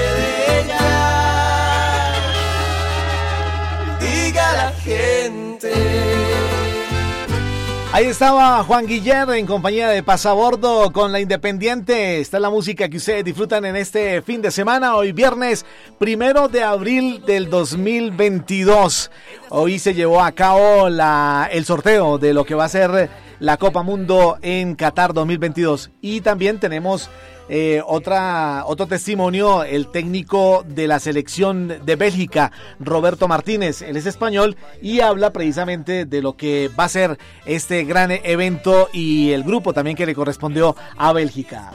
Ahí 7.96 8.08
estaba 8.08 8.62
Juan 8.66 8.88
Guiller 8.88 9.30
en 9.30 9.46
compañía 9.46 9.88
de 9.88 10.04
Pasabordo 10.04 10.92
con 10.92 11.14
la 11.14 11.22
Independiente. 11.22 12.20
Está 12.20 12.42
la 12.42 12.50
música 12.50 12.90
que 12.90 12.98
ustedes 12.98 13.24
disfrutan 13.24 13.64
en 13.64 13.78
este 13.78 14.22
fin 14.22 14.42
de 14.42 14.52
semana, 14.52 14.98
hoy 14.98 15.14
viernes 15.14 15.66
primero 15.98 16.50
de 16.50 16.62
abril 16.62 17.24
del 17.26 17.50
2022. 17.50 19.12
Hoy 19.48 19.80
se 19.80 19.94
llevó 19.94 20.22
a 20.22 20.34
cabo 20.34 20.90
la, 20.90 21.48
el 21.50 21.64
sorteo 21.64 22.18
de 22.18 22.34
lo 22.34 22.44
que 22.44 22.54
va 22.54 22.66
a 22.66 22.70
ser 22.70 23.10
la 23.40 23.56
Copa 23.56 23.82
Mundo 23.82 24.40
en 24.42 24.76
Qatar 24.76 25.14
2022. 25.14 25.92
Y 26.02 26.20
también 26.20 26.60
tenemos 26.60 27.10
eh, 27.50 27.82
otra, 27.86 28.64
otro 28.66 28.88
testimonio, 28.88 29.64
el 29.64 29.88
técnico 29.88 30.66
de 30.68 30.88
la 30.88 31.00
selección 31.00 31.74
de 31.86 31.96
Bélgica, 31.96 32.52
Roberto 32.80 33.28
Martínez. 33.28 33.82
Él 33.82 33.98
es 33.98 34.06
español 34.06 34.56
y 34.82 35.00
habla 35.02 35.32
precisamente 35.32 36.06
de 36.06 36.22
lo 36.22 36.36
que 36.36 36.70
va 36.78 36.86
a 36.86 36.90
ser 36.90 37.18
este 37.46 37.84
gran 37.84 38.12
evento 38.12 38.90
y 38.94 39.32
el 39.32 39.44
grupo 39.44 39.74
también 39.74 39.96
que 39.96 40.06
le 40.06 40.16
correspondió 40.16 40.76
a 40.98 41.14
Bélgica. 41.14 41.72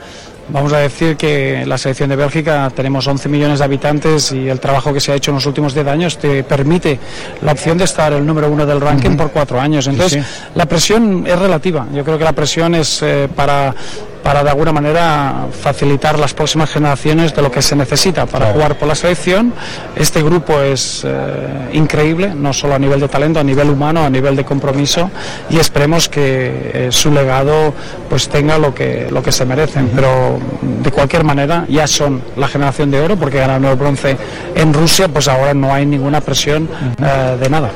Vamos 0.52 0.72
a 0.72 0.78
decir 0.78 1.16
que 1.16 1.64
la 1.64 1.78
selección 1.78 2.10
de 2.10 2.16
Bélgica 2.16 2.72
tenemos 2.74 3.06
11 3.06 3.28
millones 3.28 3.60
de 3.60 3.64
habitantes 3.64 4.32
y 4.32 4.48
el 4.48 4.58
trabajo 4.58 4.92
que 4.92 4.98
se 4.98 5.12
ha 5.12 5.14
hecho 5.14 5.30
en 5.30 5.36
los 5.36 5.46
últimos 5.46 5.74
10 5.74 5.86
años 5.86 6.18
te 6.18 6.42
permite 6.42 6.98
la 7.42 7.52
opción 7.52 7.78
de 7.78 7.84
estar 7.84 8.12
el 8.12 8.26
número 8.26 8.50
uno 8.50 8.66
del 8.66 8.80
ranking 8.80 9.16
por 9.16 9.30
cuatro 9.30 9.60
años. 9.60 9.86
Entonces, 9.86 10.10
Sí, 10.10 10.50
la 10.56 10.66
presión 10.66 11.24
es 11.26 11.38
relativa. 11.38 11.86
Yo 11.94 12.04
creo 12.04 12.18
que 12.18 12.24
la 12.24 12.32
presión 12.32 12.74
es 12.74 13.00
eh, 13.02 13.28
para 13.34 13.74
para 14.22 14.42
de 14.42 14.50
alguna 14.50 14.72
manera 14.72 15.46
facilitar 15.50 16.18
las 16.18 16.34
próximas 16.34 16.70
generaciones 16.70 17.34
de 17.34 17.42
lo 17.42 17.50
que 17.50 17.62
se 17.62 17.76
necesita 17.76 18.26
para 18.26 18.52
jugar 18.52 18.78
por 18.78 18.88
la 18.88 18.94
selección. 18.94 19.52
Este 19.96 20.22
grupo 20.22 20.60
es 20.60 21.02
eh, 21.04 21.70
increíble, 21.72 22.34
no 22.34 22.52
solo 22.52 22.74
a 22.74 22.78
nivel 22.78 23.00
de 23.00 23.08
talento, 23.08 23.40
a 23.40 23.44
nivel 23.44 23.70
humano, 23.70 24.04
a 24.04 24.10
nivel 24.10 24.36
de 24.36 24.44
compromiso 24.44 25.10
y 25.48 25.58
esperemos 25.58 26.08
que 26.08 26.70
eh, 26.72 26.88
su 26.90 27.10
legado 27.10 27.72
pues 28.08 28.28
tenga 28.28 28.58
lo 28.58 28.74
que, 28.74 29.08
lo 29.10 29.22
que 29.22 29.32
se 29.32 29.44
merecen. 29.44 29.90
Pero 29.94 30.38
de 30.82 30.90
cualquier 30.90 31.24
manera 31.24 31.64
ya 31.68 31.86
son 31.86 32.22
la 32.36 32.48
generación 32.48 32.90
de 32.90 33.00
oro 33.00 33.16
porque 33.16 33.38
ganaron 33.38 33.64
el 33.64 33.76
bronce 33.76 34.16
en 34.54 34.72
Rusia, 34.72 35.08
pues 35.08 35.28
ahora 35.28 35.54
no 35.54 35.72
hay 35.72 35.86
ninguna 35.86 36.20
presión 36.20 36.68
eh, 37.02 37.36
de 37.40 37.50
nada. 37.50 37.70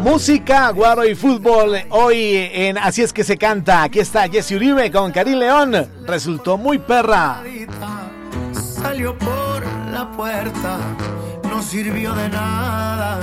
Música, 0.00 0.70
guaro 0.70 1.04
y 1.04 1.14
fútbol. 1.14 1.76
Hoy 1.90 2.48
en 2.52 2.78
Así 2.78 3.02
es 3.02 3.12
que 3.12 3.22
se 3.22 3.36
canta. 3.36 3.82
Aquí 3.82 3.98
está 3.98 4.28
Jesse 4.28 4.52
Uribe 4.52 4.90
con 4.90 5.12
Karim 5.12 5.38
León. 5.38 5.88
Resultó 6.06 6.56
muy 6.56 6.78
perra. 6.78 7.42
Salió 8.52 9.16
por 9.18 9.62
la 9.92 10.10
puerta, 10.16 10.78
no 11.50 11.62
sirvió 11.62 12.14
de 12.14 12.30
nada. 12.30 13.20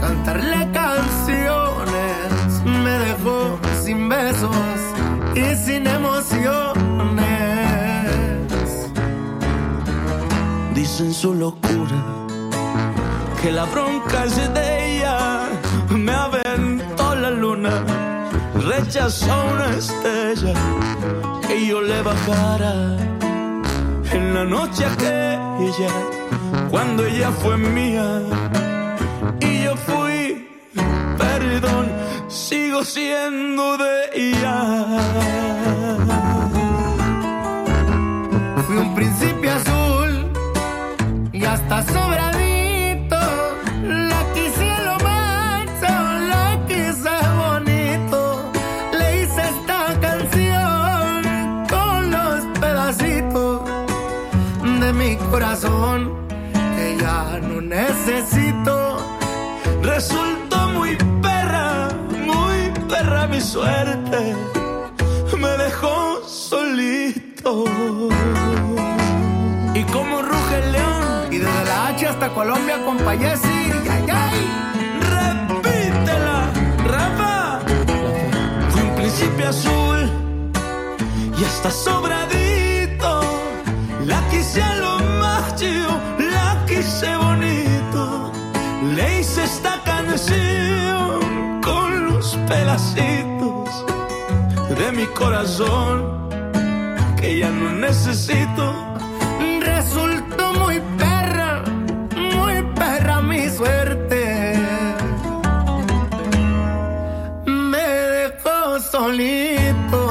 Cantarle 0.00 0.68
canciones 0.72 2.62
me 2.64 2.90
dejó 2.90 3.58
sin 3.82 4.08
besos 4.08 4.56
y 5.34 5.56
sin 5.56 5.84
emociones. 5.84 7.26
Dicen 10.74 11.12
su 11.12 11.34
locura 11.34 12.04
que 13.42 13.50
la 13.50 13.64
bronca 13.64 14.24
es 14.24 14.36
de 14.36 14.77
rechazó 18.66 19.44
una 19.52 19.70
estrella 19.76 20.54
que 21.46 21.66
yo 21.66 21.80
le 21.80 22.02
bajara 22.02 22.96
en 24.12 24.34
la 24.34 24.44
noche 24.44 24.84
aquella 24.84 25.92
cuando 26.70 27.04
ella 27.04 27.30
fue 27.30 27.56
mía 27.56 28.22
y 29.40 29.64
yo 29.64 29.76
fui 29.76 30.48
perdón 31.16 31.90
sigo 32.28 32.84
siendo 32.84 33.76
de 33.78 33.94
ella 34.14 34.56
Fui 38.66 38.76
un 38.76 38.94
principio 38.94 39.50
azul 39.50 40.30
y 41.32 41.42
hasta 41.44 41.82
sobradito. 41.84 42.27
Corazón 55.30 56.12
que 56.76 56.96
ya 57.00 57.40
no 57.42 57.60
necesito. 57.60 58.98
resultó 59.82 60.68
muy 60.68 60.96
perra 61.22 61.88
muy 62.26 62.70
perra 62.88 63.26
mi 63.26 63.40
suerte 63.40 64.34
me 65.38 65.56
dejó 65.56 66.20
solito 66.26 67.64
Y 69.74 69.82
como 69.84 70.22
ruge 70.22 70.56
el 70.64 70.72
león, 70.72 71.32
y 71.32 71.38
desde 71.38 71.64
la 71.64 71.88
H 71.88 72.06
hasta 72.06 72.28
Colombia 72.30 72.84
con 72.84 72.98
Payesi, 72.98 73.70
ay, 73.94 74.04
ay. 74.10 74.40
repítela 75.14 76.50
Rafa 76.84 77.60
un 78.82 78.94
principio 78.96 79.48
azul 79.48 80.10
y 81.38 81.44
hasta 81.44 81.70
sobradito 81.70 82.17
pedacitos 92.68 93.86
de 94.78 94.92
mi 94.92 95.06
corazón 95.06 96.28
que 97.18 97.38
ya 97.38 97.50
no 97.50 97.72
necesito 97.72 98.74
Resultó 99.60 100.52
muy 100.52 100.80
perra, 100.98 101.62
muy 102.14 102.62
perra 102.74 103.22
mi 103.22 103.48
suerte. 103.48 104.54
Me 107.46 107.88
dejó 108.18 108.80
solito. 108.80 110.08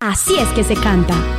Así 0.00 0.38
es 0.38 0.48
que 0.50 0.62
se 0.62 0.74
canta. 0.76 1.35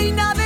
Reina 0.00 0.32
de 0.32 0.39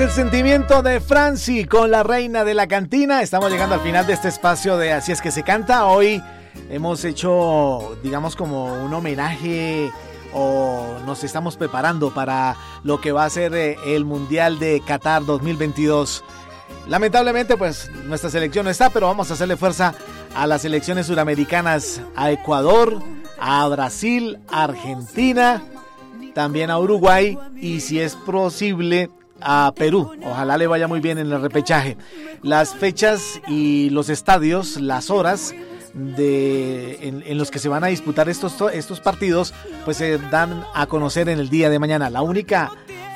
el 0.00 0.10
sentimiento 0.10 0.82
de 0.82 0.98
Franci 0.98 1.66
con 1.66 1.90
la 1.90 2.02
reina 2.02 2.42
de 2.42 2.54
la 2.54 2.66
cantina. 2.66 3.20
Estamos 3.20 3.50
llegando 3.50 3.74
al 3.74 3.82
final 3.82 4.06
de 4.06 4.14
este 4.14 4.28
espacio 4.28 4.78
de 4.78 4.94
Así 4.94 5.12
es 5.12 5.20
que 5.20 5.30
se 5.30 5.42
canta. 5.42 5.84
Hoy 5.84 6.22
hemos 6.70 7.04
hecho, 7.04 7.98
digamos, 8.02 8.34
como 8.34 8.82
un 8.82 8.94
homenaje 8.94 9.92
o 10.32 10.96
nos 11.04 11.22
estamos 11.22 11.58
preparando 11.58 12.14
para 12.14 12.56
lo 12.82 12.98
que 12.98 13.12
va 13.12 13.24
a 13.24 13.30
ser 13.30 13.52
eh, 13.54 13.76
el 13.84 14.06
Mundial 14.06 14.58
de 14.58 14.80
Qatar 14.86 15.26
2022. 15.26 16.24
Lamentablemente, 16.88 17.58
pues 17.58 17.90
nuestra 18.06 18.30
selección 18.30 18.64
no 18.64 18.70
está, 18.70 18.88
pero 18.88 19.06
vamos 19.06 19.30
a 19.30 19.34
hacerle 19.34 19.58
fuerza 19.58 19.94
a 20.34 20.46
las 20.46 20.62
selecciones 20.62 21.08
suramericanas, 21.08 22.00
a 22.16 22.30
Ecuador, 22.30 23.02
a 23.38 23.68
Brasil, 23.68 24.38
a 24.50 24.64
Argentina, 24.64 25.62
también 26.32 26.70
a 26.70 26.78
Uruguay 26.78 27.36
y 27.56 27.80
si 27.80 28.00
es 28.00 28.14
posible 28.14 29.10
a 29.42 29.72
Perú. 29.76 30.12
Ojalá 30.24 30.56
le 30.56 30.66
vaya 30.66 30.88
muy 30.88 31.00
bien 31.00 31.18
en 31.18 31.30
el 31.32 31.40
repechaje. 31.40 31.96
Las 32.42 32.74
fechas 32.74 33.40
y 33.48 33.90
los 33.90 34.08
estadios, 34.08 34.80
las 34.80 35.10
horas 35.10 35.54
de, 35.94 36.98
en, 37.26 37.38
los 37.38 37.50
que 37.50 37.58
se 37.58 37.68
van 37.68 37.84
a 37.84 37.88
disputar 37.88 38.28
estos, 38.28 38.54
estos 38.72 39.00
partidos, 39.00 39.54
pues 39.84 39.96
se 39.96 40.18
dan 40.18 40.64
a 40.74 40.86
conocer 40.86 41.28
en 41.28 41.38
el 41.38 41.50
día 41.50 41.70
de 41.70 41.78
mañana. 41.78 42.10
La 42.10 42.22
única 42.22 42.70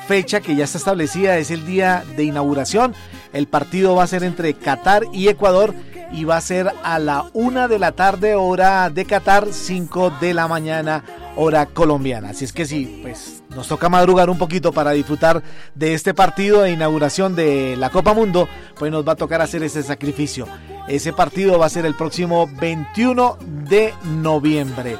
fecha 0.07 0.41
que 0.41 0.55
ya 0.55 0.65
está 0.65 0.77
establecida 0.77 1.37
es 1.37 1.51
el 1.51 1.65
día 1.65 2.03
de 2.15 2.23
inauguración. 2.23 2.93
El 3.33 3.47
partido 3.47 3.95
va 3.95 4.03
a 4.03 4.07
ser 4.07 4.23
entre 4.23 4.53
Qatar 4.53 5.03
y 5.13 5.27
Ecuador 5.27 5.73
y 6.11 6.23
va 6.23 6.37
a 6.37 6.41
ser 6.41 6.71
a 6.83 6.99
la 6.99 7.25
una 7.33 7.67
de 7.67 7.79
la 7.79 7.91
tarde 7.91 8.35
hora 8.35 8.89
de 8.89 9.05
Qatar, 9.05 9.47
5 9.51 10.13
de 10.21 10.33
la 10.33 10.47
mañana 10.47 11.03
hora 11.35 11.65
colombiana. 11.65 12.29
Así 12.29 12.45
es 12.45 12.53
que 12.53 12.65
sí, 12.65 12.99
pues 13.01 13.34
nos 13.55 13.67
toca 13.67 13.89
madrugar 13.89 14.29
un 14.29 14.37
poquito 14.37 14.71
para 14.71 14.91
disfrutar 14.91 15.41
de 15.73 15.93
este 15.93 16.13
partido 16.13 16.61
de 16.61 16.71
inauguración 16.71 17.35
de 17.35 17.75
la 17.77 17.89
Copa 17.89 18.13
Mundo, 18.13 18.47
pues 18.77 18.91
nos 18.91 19.07
va 19.07 19.13
a 19.13 19.15
tocar 19.15 19.41
hacer 19.41 19.63
ese 19.63 19.81
sacrificio. 19.81 20.47
Ese 20.87 21.13
partido 21.13 21.57
va 21.57 21.65
a 21.65 21.69
ser 21.69 21.85
el 21.85 21.95
próximo 21.95 22.47
21 22.59 23.37
de 23.67 23.93
noviembre. 24.03 24.97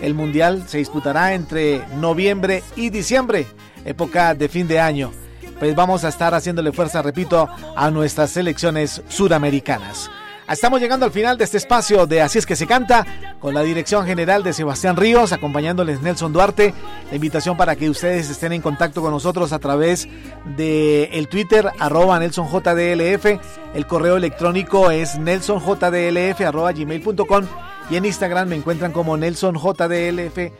El 0.00 0.14
Mundial 0.14 0.64
se 0.66 0.78
disputará 0.78 1.34
entre 1.34 1.86
noviembre 1.96 2.62
y 2.74 2.88
diciembre, 2.88 3.46
época 3.84 4.34
de 4.34 4.48
fin 4.48 4.66
de 4.66 4.80
año. 4.80 5.12
Pues 5.58 5.76
vamos 5.76 6.04
a 6.04 6.08
estar 6.08 6.34
haciéndole 6.34 6.72
fuerza, 6.72 7.02
repito, 7.02 7.48
a 7.76 7.90
nuestras 7.90 8.30
selecciones 8.30 9.02
suramericanas. 9.08 10.10
Estamos 10.50 10.80
llegando 10.80 11.06
al 11.06 11.12
final 11.12 11.38
de 11.38 11.44
este 11.44 11.58
espacio 11.58 12.06
de 12.06 12.22
Así 12.22 12.38
es 12.38 12.44
que 12.44 12.56
se 12.56 12.66
canta, 12.66 13.06
con 13.38 13.54
la 13.54 13.62
dirección 13.62 14.04
general 14.04 14.42
de 14.42 14.52
Sebastián 14.52 14.96
Ríos, 14.96 15.32
acompañándoles 15.32 16.02
Nelson 16.02 16.32
Duarte. 16.32 16.74
La 17.08 17.14
invitación 17.14 17.56
para 17.56 17.76
que 17.76 17.88
ustedes 17.88 18.28
estén 18.28 18.52
en 18.52 18.60
contacto 18.60 19.00
con 19.00 19.12
nosotros 19.12 19.52
a 19.52 19.60
través 19.60 20.08
de 20.56 21.04
el 21.12 21.28
Twitter, 21.28 21.70
arroba 21.78 22.18
NelsonJDLF. 22.18 23.40
El 23.74 23.86
correo 23.86 24.16
electrónico 24.16 24.90
es 24.90 25.16
nelsonjdlf, 25.20 26.40
arroba 26.40 26.72
gmail.com. 26.72 27.46
Y 27.88 27.96
en 27.96 28.04
Instagram 28.04 28.48
me 28.48 28.56
encuentran 28.56 28.90
como 28.90 29.16
NelsonJDLF, 29.16 30.52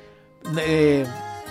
eh, 0.56 1.04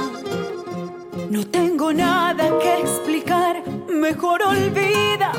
No 1.31 1.47
tengo 1.47 1.93
nada 1.93 2.45
que 2.61 2.73
explicar, 2.81 3.63
mejor 3.89 4.43
olvida. 4.43 5.31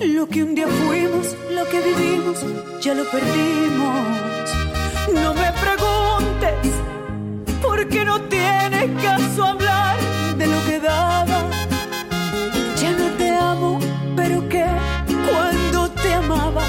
Lo 0.00 0.26
que 0.26 0.42
un 0.42 0.54
día 0.54 0.66
fuimos, 0.66 1.36
lo 1.50 1.64
que 1.70 1.80
vivimos, 1.90 2.38
ya 2.80 2.94
lo 2.94 3.04
perdimos. 3.10 4.48
No 5.22 5.34
me 5.34 5.50
preguntes, 5.64 6.72
porque 7.60 8.06
no 8.06 8.22
tiene 8.22 8.82
caso 9.02 9.44
hablar 9.44 9.98
de 10.38 10.46
lo 10.46 10.58
que 10.64 10.80
daba. 10.80 11.40
Ya 12.80 12.90
no 13.00 13.06
te 13.18 13.28
amo, 13.36 13.78
pero 14.16 14.48
que 14.48 14.64
cuando 15.28 15.90
te 15.90 16.14
amaba, 16.14 16.64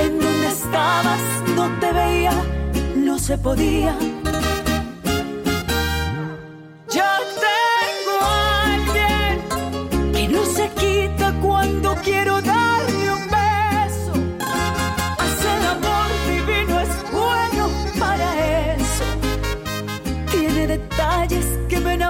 en 0.00 0.18
donde 0.18 0.46
estabas 0.46 1.22
no 1.56 1.64
te 1.78 1.92
veía, 1.92 2.32
no 2.96 3.18
se 3.18 3.36
podía 3.36 3.94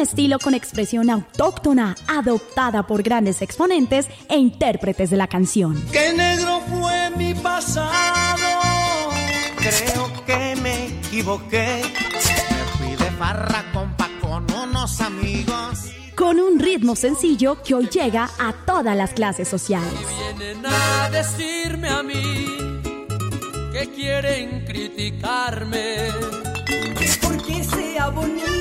estilo 0.00 0.38
con 0.38 0.54
expresión 0.54 1.10
autóctona, 1.10 1.96
adoptada 2.06 2.86
por 2.86 3.02
grandes 3.02 3.42
exponentes 3.42 4.06
e 4.28 4.36
intérpretes 4.36 5.10
de 5.10 5.16
la 5.16 5.26
canción. 5.26 5.82
¡Qué 5.92 6.12
negro 6.12 6.60
fue 6.68 7.10
mi 7.16 7.34
pasado! 7.34 8.48
Creo 9.58 10.24
que 10.24 10.56
me 10.62 10.86
equivoqué. 10.86 11.82
Me 12.50 12.64
fui 12.76 12.96
de 12.96 13.10
farra 13.12 13.64
compa 13.72 14.08
con 14.20 14.46
unos 14.52 15.00
amigos. 15.00 15.90
Con 16.14 16.40
un 16.40 16.58
ritmo 16.58 16.96
sencillo 16.96 17.62
que 17.62 17.74
hoy 17.74 17.88
llega 17.88 18.30
a 18.38 18.52
todas 18.66 18.96
las 18.96 19.12
clases 19.12 19.48
sociales. 19.48 19.92
Vienen 20.36 20.64
a 20.66 21.10
decirme 21.10 21.88
a 21.88 22.02
mí 22.02 22.46
que 23.72 23.90
quieren 23.94 24.64
criticarme. 24.64 26.08
Porque 27.22 27.62
sea 27.64 28.08
bonito, 28.08 28.57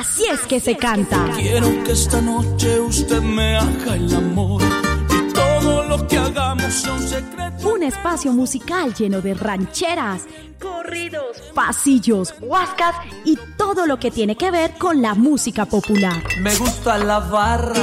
Así 0.00 0.24
es 0.32 0.40
que 0.46 0.60
se 0.60 0.78
canta. 0.78 1.28
Quiero 1.36 1.68
que 1.84 1.92
esta 1.92 2.22
noche 2.22 2.80
usted 2.80 3.20
me 3.20 3.58
haga 3.58 3.96
el 3.96 4.14
amor. 4.14 4.62
Y 5.10 5.30
todo 5.34 5.84
lo 5.84 6.08
que 6.08 6.16
hagamos 6.16 6.72
sea 6.72 6.94
un 6.94 7.02
secreto. 7.02 7.68
Un 7.68 7.82
espacio 7.82 8.32
musical 8.32 8.94
lleno 8.94 9.20
de 9.20 9.34
rancheras, 9.34 10.22
corridos, 10.58 11.42
pasillos, 11.54 12.32
huascas 12.40 12.96
y 13.26 13.38
todo 13.58 13.86
lo 13.86 13.98
que 13.98 14.10
tiene 14.10 14.36
que 14.36 14.50
ver 14.50 14.72
con 14.78 15.02
la 15.02 15.14
música 15.14 15.66
popular. 15.66 16.22
Me 16.40 16.56
gusta 16.56 16.96
la 16.96 17.18
barra 17.18 17.74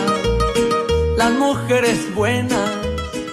las 1.18 1.32
mujeres 1.34 2.16
buenas. 2.16 2.72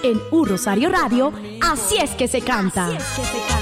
En 0.03 0.21
Un 0.29 0.47
Rosario 0.47 0.89
Radio, 0.89 1.33
así 1.59 1.97
es 1.97 2.11
que 2.11 2.27
se 2.27 2.41
canta. 2.41 2.85
Así 2.85 2.97
es 2.97 3.03
que 3.03 3.23
se 3.23 3.47
canta. 3.47 3.54